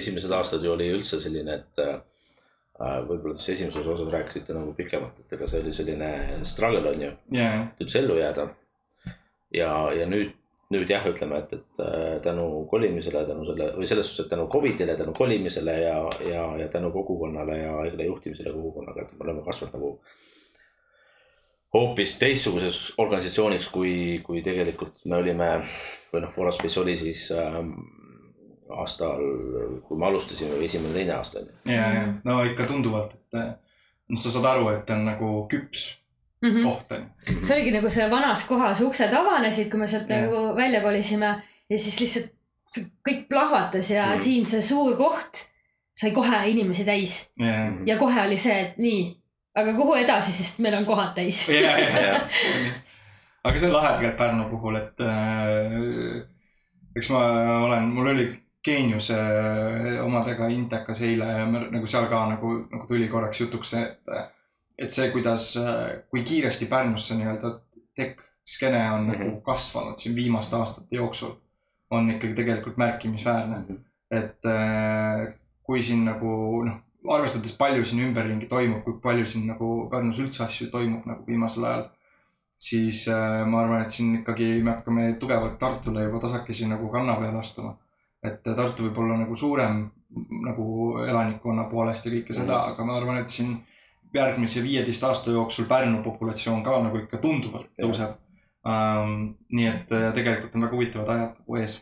esimesed 0.00 0.32
aastad 0.34 0.64
ju 0.66 0.72
oli 0.72 0.88
üldse 0.90 1.20
selline, 1.22 1.60
et 1.60 1.82
äh, 1.84 2.00
võib-olla 3.06 3.36
te 3.38 3.52
esimeses 3.52 3.86
osas 3.86 4.10
rääkisite 4.10 4.56
nagu 4.56 4.74
pikemalt, 4.74 5.20
et 5.22 5.36
ega 5.36 5.46
see 5.46 5.62
oli 5.62 5.74
selline 5.76 6.10
struggle 6.48 6.90
on 6.90 7.06
ju 7.06 7.12
yeah., 7.36 7.68
et 7.68 7.84
üldse 7.86 8.02
ellu 8.02 8.18
jääda. 8.18 8.48
ja, 9.54 9.70
ja 9.94 10.08
nüüd, 10.10 10.34
nüüd 10.74 10.90
jah, 10.90 11.06
ütleme, 11.06 11.38
et, 11.44 11.54
et 11.54 11.86
äh, 11.86 12.18
tänu 12.26 12.64
kolimisele, 12.72 13.22
tänu 13.30 13.46
selle 13.46 13.70
või 13.78 13.92
selles 13.92 14.10
suhtes, 14.10 14.26
et 14.26 14.34
tänu 14.34 14.48
Covidile, 14.50 14.98
tänu 14.98 15.14
kolimisele 15.14 15.78
ja, 15.84 15.96
ja, 16.26 16.44
ja 16.64 16.68
tänu 16.72 16.90
kogukonnale 16.90 17.62
ja 17.62 17.78
haigla 17.78 18.10
juhtimisele 18.10 18.58
kogukonnaga, 18.58 19.06
et 19.06 19.14
me 19.14 19.28
oleme 19.28 19.46
kasvanud 19.46 19.78
nagu 19.78 19.94
hoopis 21.74 22.18
teistsuguses 22.20 22.78
organisatsiooniks, 23.00 23.68
kui, 23.72 23.94
kui 24.24 24.42
tegelikult 24.44 25.04
me 25.08 25.18
olime 25.22 25.48
või 26.12 26.24
noh, 26.24 26.32
Foraspace 26.34 26.80
oli 26.82 26.96
siis 27.00 27.30
ähm, 27.36 27.72
aastal, 28.72 29.22
kui 29.86 30.00
me 30.00 30.08
alustasime 30.08 30.56
või 30.58 30.68
esimene, 30.68 30.94
teine 30.96 31.16
aasta 31.16 31.40
on 31.40 31.48
ju. 31.48 31.56
ja, 31.72 31.88
ja 31.96 32.04
no 32.28 32.42
ikka 32.48 32.68
tunduvalt, 32.68 33.16
et 33.16 33.38
noh, 33.38 34.20
sa 34.20 34.34
saad 34.34 34.48
aru, 34.52 34.68
et 34.74 34.92
on 34.92 35.06
nagu 35.08 35.32
küps 35.52 35.86
mm 36.42 36.50
-hmm. 36.50 36.68
koht 36.68 36.92
on 36.92 37.06
ju. 37.06 37.38
see 37.44 37.56
oligi 37.56 37.74
nagu 37.78 37.90
see 37.90 38.10
vanas 38.10 38.44
kohas 38.48 38.80
uksed 38.80 39.12
avanesid, 39.12 39.70
kui 39.70 39.80
me 39.80 39.86
sealt 39.86 40.10
ja. 40.10 40.20
nagu 40.20 40.56
välja 40.56 40.82
kolisime 40.82 41.42
ja 41.70 41.78
siis 41.78 42.00
lihtsalt 42.00 42.32
kõik 43.08 43.26
plahvatas 43.28 43.90
ja 43.90 44.06
mm. 44.12 44.18
siin 44.18 44.46
see 44.46 44.62
suur 44.62 44.96
koht 44.96 45.48
sai 45.94 46.10
kohe 46.10 46.46
inimesi 46.48 46.84
täis. 46.84 47.32
ja 47.86 47.98
kohe 47.98 48.26
oli 48.26 48.36
see, 48.36 48.60
et 48.60 48.78
nii 48.78 49.21
aga 49.54 49.74
kuhu 49.76 49.96
edasi, 50.00 50.32
sest 50.32 50.60
meil 50.64 50.76
on 50.78 50.86
kohad 50.88 51.14
täis. 51.16 51.44
ja, 51.48 51.76
ja, 51.78 52.04
ja. 52.06 52.20
aga 53.44 53.58
see 53.58 53.68
on 53.68 53.76
lahe 53.76 53.94
tegelikult 53.96 54.18
Pärnu 54.18 54.48
puhul, 54.50 54.78
et 54.80 55.04
äh, 55.06 56.22
eks 56.96 57.10
ma 57.12 57.22
olen, 57.66 57.90
mul 57.92 58.12
oli 58.14 58.28
geeniuse 58.64 59.18
äh, 59.18 60.04
omadega 60.04 60.48
Intekas 60.52 61.02
eile 61.02 61.28
ja 61.40 61.46
me, 61.46 61.66
nagu 61.72 61.88
seal 61.90 62.08
ka 62.10 62.24
nagu, 62.30 62.54
nagu 62.70 62.86
tuli 62.88 63.08
korraks 63.12 63.42
jutuks 63.42 63.74
see, 63.74 63.82
et, 63.82 64.34
et 64.86 64.94
see, 64.94 65.10
kuidas, 65.14 65.52
äh, 65.60 66.02
kui 66.10 66.24
kiiresti 66.26 66.70
Pärnus 66.70 67.08
see 67.10 67.20
nii-öelda 67.20 67.56
tech-skeene 67.98 68.84
on 68.92 69.00
mm 69.02 69.10
-hmm. 69.10 69.18
nagu 69.18 69.30
mhm. 69.30 69.42
kasvanud 69.46 69.98
siin 69.98 70.16
viimaste 70.16 70.56
aastate 70.56 70.96
jooksul, 70.96 71.34
on 71.90 72.10
ikkagi 72.10 72.34
tegelikult 72.34 72.76
märkimisväärne 72.76 73.56
mm. 73.56 73.64
-hmm. 73.68 73.80
et 74.10 74.46
äh, 74.46 75.34
kui 75.62 75.82
siin 75.82 76.04
nagu 76.04 76.62
noh 76.64 76.80
arvestades 77.10 77.56
palju 77.58 77.84
siin 77.84 78.04
ümberringi 78.06 78.46
toimub, 78.50 78.82
kui 78.84 79.00
palju 79.02 79.26
siin 79.26 79.48
nagu 79.50 79.72
Pärnus 79.90 80.20
üldse 80.22 80.44
asju 80.46 80.68
toimub 80.70 81.06
nagu 81.08 81.26
viimasel 81.26 81.66
ajal. 81.66 81.88
siis 82.62 83.08
äh, 83.10 83.42
ma 83.46 83.64
arvan, 83.64 83.82
et 83.82 83.90
siin 83.90 84.20
ikkagi 84.20 84.60
me 84.62 84.76
hakkame 84.76 85.16
tugevalt 85.18 85.58
Tartule 85.58 86.04
juba 86.04 86.20
tasakesi 86.22 86.68
nagu 86.70 86.88
kanna 86.92 87.16
peale 87.18 87.38
astuma. 87.38 87.76
et 88.22 88.42
Tartu 88.42 88.86
võib 88.86 88.98
olla 89.02 89.16
nagu 89.18 89.34
suurem 89.34 89.90
nagu 90.46 90.66
elanikkonna 91.08 91.64
poolest 91.70 92.06
ja 92.06 92.12
kõike 92.12 92.34
seda, 92.36 92.60
aga 92.72 92.84
ma 92.84 92.96
arvan, 92.96 93.18
et 93.18 93.28
siin 93.28 93.56
järgmise 94.14 94.62
viieteist 94.62 95.04
aasta 95.04 95.32
jooksul 95.34 95.66
Pärnu 95.66 96.02
populatsioon 96.02 96.62
ka 96.62 96.78
nagu 96.84 97.00
ikka 97.02 97.18
tunduvalt 97.18 97.72
tõuseb. 97.80 98.18
Um, 98.62 99.32
nii 99.50 99.66
et 99.66 99.90
äh, 99.90 100.12
tegelikult 100.14 100.54
on 100.54 100.68
väga 100.68 100.76
huvitavad 100.76 101.08
ajad 101.08 101.34
nagu 101.40 101.56
ees. 101.58 101.80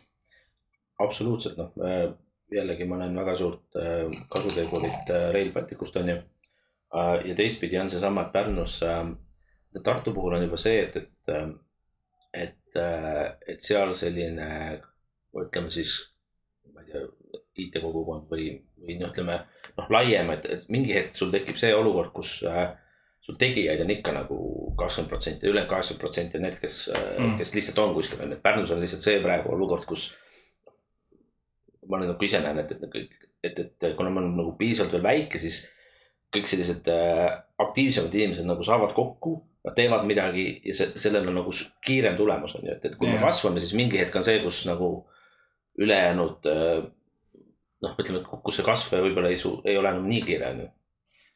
absoluutselt, 1.00 1.58
noh 1.58 2.16
jällegi 2.52 2.86
ma 2.88 2.98
näen 3.00 3.16
väga 3.16 3.36
suurt 3.38 3.78
äh, 3.78 4.04
kasutegurit 4.28 5.10
äh, 5.10 5.30
Rail 5.34 5.52
Balticust 5.52 5.96
on 5.96 6.08
ju. 6.08 6.16
Äh, 6.96 7.26
ja 7.28 7.34
teistpidi 7.34 7.78
on 7.78 7.90
seesama, 7.90 8.26
et 8.26 8.32
Pärnus, 8.32 8.80
Tartu 9.84 10.12
puhul 10.14 10.34
on 10.34 10.42
juba 10.42 10.58
see, 10.58 10.80
et, 10.82 10.96
et, 10.96 11.58
et, 12.34 12.78
et 13.48 13.60
seal 13.62 13.92
selline, 13.94 14.48
ütleme 15.38 15.70
siis, 15.70 15.92
ma 16.74 16.82
ei 16.82 16.90
tea, 16.90 17.04
IT-kogukond 17.60 18.26
või, 18.32 18.56
või 18.82 18.96
noh, 18.98 19.12
ütleme 19.12 19.36
noh, 19.76 19.92
laiem, 19.94 20.32
et, 20.34 20.48
et 20.56 20.66
mingi 20.74 20.96
hetk 20.96 21.14
sul 21.14 21.30
tekib 21.30 21.60
see 21.60 21.70
olukord, 21.76 22.10
kus 22.16 22.40
sul 23.20 23.38
tegijaid 23.38 23.84
on 23.84 23.94
ikka 23.94 24.16
nagu 24.16 24.40
kakskümmend 24.80 25.12
protsenti, 25.12 25.46
ülejäänud 25.46 25.70
kaheksakümmend 25.70 26.02
protsenti 26.02 26.40
on 26.40 26.46
need, 26.48 26.58
kes 26.58 26.80
mm., 26.96 27.38
kes 27.38 27.54
lihtsalt 27.54 27.78
on 27.84 27.94
kuskil 27.94 28.24
on 28.24 28.34
ju, 28.34 28.40
et 28.40 28.42
Pärnus 28.42 28.74
on 28.74 28.82
lihtsalt 28.82 29.06
see 29.06 29.22
praegu 29.22 29.54
olukord, 29.54 29.86
kus 29.86 30.10
ma 31.90 32.00
nagu 32.02 32.26
ise 32.26 32.40
näen, 32.44 32.62
et, 32.62 32.72
et, 32.72 32.82
et, 32.86 33.28
et, 33.44 33.60
et 33.60 33.94
kuna 33.98 34.12
ma 34.12 34.22
olen 34.22 34.34
nagu 34.38 34.56
piisavalt 34.58 34.96
veel 34.96 35.06
väike, 35.06 35.40
siis 35.42 35.62
kõik 36.34 36.50
sellised 36.50 36.88
äh, 36.92 37.26
aktiivsemad 37.60 38.14
inimesed 38.14 38.46
nagu 38.48 38.64
saavad 38.66 38.94
kokku, 38.96 39.36
nad 39.66 39.76
teevad 39.76 40.06
midagi 40.08 40.46
ja 40.64 40.74
see, 40.76 40.94
sellel 41.00 41.28
on 41.28 41.40
nagu 41.42 41.52
kiirem 41.84 42.16
tulemus 42.16 42.54
on 42.56 42.64
ju, 42.64 42.74
et, 42.76 42.84
et 42.88 42.96
kui 42.96 43.10
yeah. 43.10 43.18
me 43.18 43.26
kasvame, 43.26 43.60
siis 43.60 43.76
mingi 43.76 44.00
hetk 44.00 44.16
on 44.16 44.24
see, 44.24 44.38
kus 44.44 44.62
nagu 44.68 44.90
ülejäänud 45.80 46.48
äh, 46.48 46.76
noh, 47.84 47.96
ütleme, 47.96 48.22
et 48.22 48.44
kus 48.44 48.60
see 48.60 48.66
kasv 48.66 49.00
võib-olla 49.02 49.32
ei, 49.32 49.40
ei 49.68 49.80
ole 49.80 49.92
enam 49.92 50.06
nii 50.08 50.22
kiire 50.24 50.52
on 50.54 50.62
ju 50.64 50.70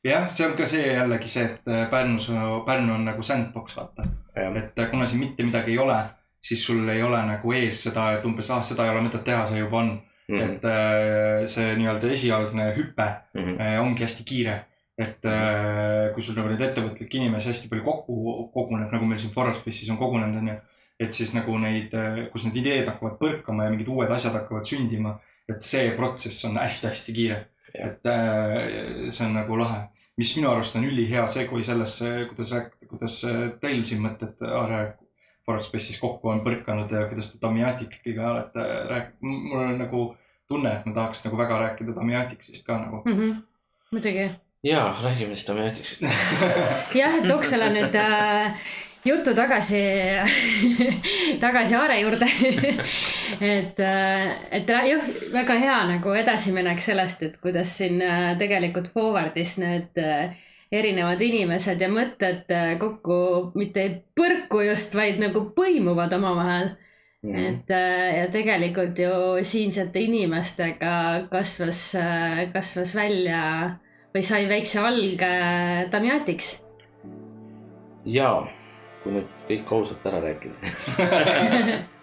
jah, 0.05 0.29
see 0.33 0.47
on 0.47 0.57
ka 0.57 0.67
see 0.69 0.87
jällegi 0.89 1.31
see, 1.31 1.45
et 1.49 1.71
äh, 1.71 1.87
Pärnus, 1.91 2.31
Pärnu 2.67 2.95
on 2.95 3.05
nagu 3.09 3.23
sandbox 3.23 3.77
vaata. 3.77 4.07
et 4.37 4.79
äh, 4.79 4.91
kuna 4.91 5.07
siin 5.07 5.21
mitte 5.21 5.43
midagi 5.43 5.73
ei 5.73 5.79
ole, 5.79 5.99
siis 6.41 6.67
sul 6.67 6.89
ei 6.89 7.03
ole 7.03 7.21
nagu 7.27 7.53
ees 7.53 7.83
seda, 7.89 8.13
et 8.19 8.25
umbes, 8.25 8.51
ah, 8.51 8.63
seda 8.63 8.85
ei 8.85 8.93
ole 8.95 9.05
mõtet 9.07 9.25
teha, 9.25 9.47
see 9.49 9.63
juba 9.63 9.81
on 9.81 9.95
mm. 10.29 10.35
-hmm. 10.35 10.43
et 10.43 10.65
äh, 10.65 11.47
see 11.47 11.75
nii-öelda 11.79 12.11
esialgne 12.17 12.71
hüpe 12.77 13.09
mm 13.35 13.45
-hmm. 13.45 13.81
ongi 13.81 14.03
hästi 14.03 14.25
kiire. 14.25 14.65
et 14.99 15.25
äh, 15.27 16.13
kui 16.15 16.23
sul 16.23 16.37
nagu 16.39 16.49
neid 16.49 16.61
ettevõtlikke 16.61 17.17
inimesi 17.19 17.49
hästi 17.49 17.69
palju 17.69 17.85
kokku 17.85 18.51
koguneb, 18.55 18.93
nagu 18.93 19.07
meil 19.07 19.19
siin 19.19 19.33
Forespace'is 19.35 19.91
on 19.91 19.97
kogunenud, 19.99 20.37
on 20.37 20.49
ju. 20.49 20.55
et 21.01 21.13
siis 21.13 21.35
nagu 21.35 21.59
neid, 21.59 21.91
kus 22.33 22.45
need 22.45 22.57
ideed 22.57 22.87
hakkavad 22.87 23.17
põrkama 23.19 23.65
ja 23.65 23.71
mingid 23.71 23.89
uued 23.89 24.11
asjad 24.11 24.33
hakkavad 24.33 24.65
sündima. 24.65 25.19
et 25.49 25.61
see 25.63 25.91
protsess 25.97 26.45
on 26.45 26.57
hästi-hästi 26.57 27.13
kiire. 27.13 27.47
et 27.75 28.03
see 29.11 29.27
on 29.27 29.35
nagu 29.35 29.59
lahe 29.59 29.89
mis 30.17 30.37
minu 30.37 30.51
arust 30.51 30.77
on 30.77 30.85
ülihea 30.85 31.27
segu 31.27 31.63
sellesse, 31.63 32.27
kuidas 32.29 32.53
rääkida, 32.53 32.87
kuidas 32.89 33.25
teil 33.61 33.85
siin 33.85 34.03
mõtted 34.07 34.39
Forespace'is 35.47 36.01
kokku 36.01 36.31
on 36.33 36.41
põrkanud 36.45 36.93
ja 36.93 37.07
kuidas 37.11 37.33
te 37.33 37.41
Damiatik'iga 37.43 38.31
olete 38.31 38.69
rääkinud, 38.91 39.43
mul 39.51 39.65
on 39.65 39.83
nagu 39.83 40.05
tunne, 40.49 40.73
et 40.79 40.87
ma 40.89 40.95
tahaks 40.97 41.25
nagu 41.27 41.39
väga 41.41 41.61
rääkida 41.67 41.97
Damiaticsist 41.97 42.67
ka 42.67 42.79
nagu 42.79 43.03
mm. 43.05 43.19
-hmm. 43.19 43.37
muidugi. 43.93 44.31
ja 44.63 44.97
räägime 45.03 45.37
siis 45.37 45.49
Damiaticsist 45.49 46.03
jah, 47.01 47.15
et 47.21 47.31
Oksal 47.31 47.69
on 47.69 47.77
nüüd 47.77 47.95
äh, 47.95 48.57
jutu 49.05 49.35
tagasi 49.35 49.83
tagasi 51.45 51.77
Aare 51.77 52.01
juurde 52.01 52.29
et, 53.57 53.81
et 54.51 54.69
jah, 54.69 55.09
väga 55.33 55.59
hea 55.61 55.79
nagu 55.93 56.15
edasiminek 56.15 56.81
sellest, 56.81 57.23
et 57.23 57.37
kuidas 57.43 57.77
siin 57.79 58.03
äh, 58.03 58.33
tegelikult 58.39 58.89
Forwardis 58.93 59.59
need 59.59 60.01
äh, 60.01 60.33
erinevad 60.75 61.23
inimesed 61.23 61.81
ja 61.81 61.91
mõtted 61.93 62.51
äh, 62.55 62.75
kokku 62.81 63.19
mitte 63.59 63.85
ei 63.85 63.95
põrku 64.17 64.65
just, 64.67 64.97
vaid 64.99 65.21
nagu 65.23 65.47
põimuvad 65.57 66.13
omavahel 66.19 66.73
mm. 67.23 67.47
et 67.49 67.73
ja 68.19 68.27
tegelikult 68.33 68.99
ju 68.99 69.15
siinsete 69.47 70.03
inimestega 70.05 70.97
kasvas, 71.31 71.87
kasvas 72.53 72.95
välja 72.97 73.45
või 74.15 74.27
sai 74.27 74.45
väikse 74.51 74.83
alge 74.83 75.33
Damjatiks. 75.93 76.53
jaa 78.05 78.45
kui 79.03 79.19
nüüd 79.19 79.35
kõik 79.49 79.75
ausalt 79.77 80.07
ära 80.09 80.23
rääkida 80.25 81.83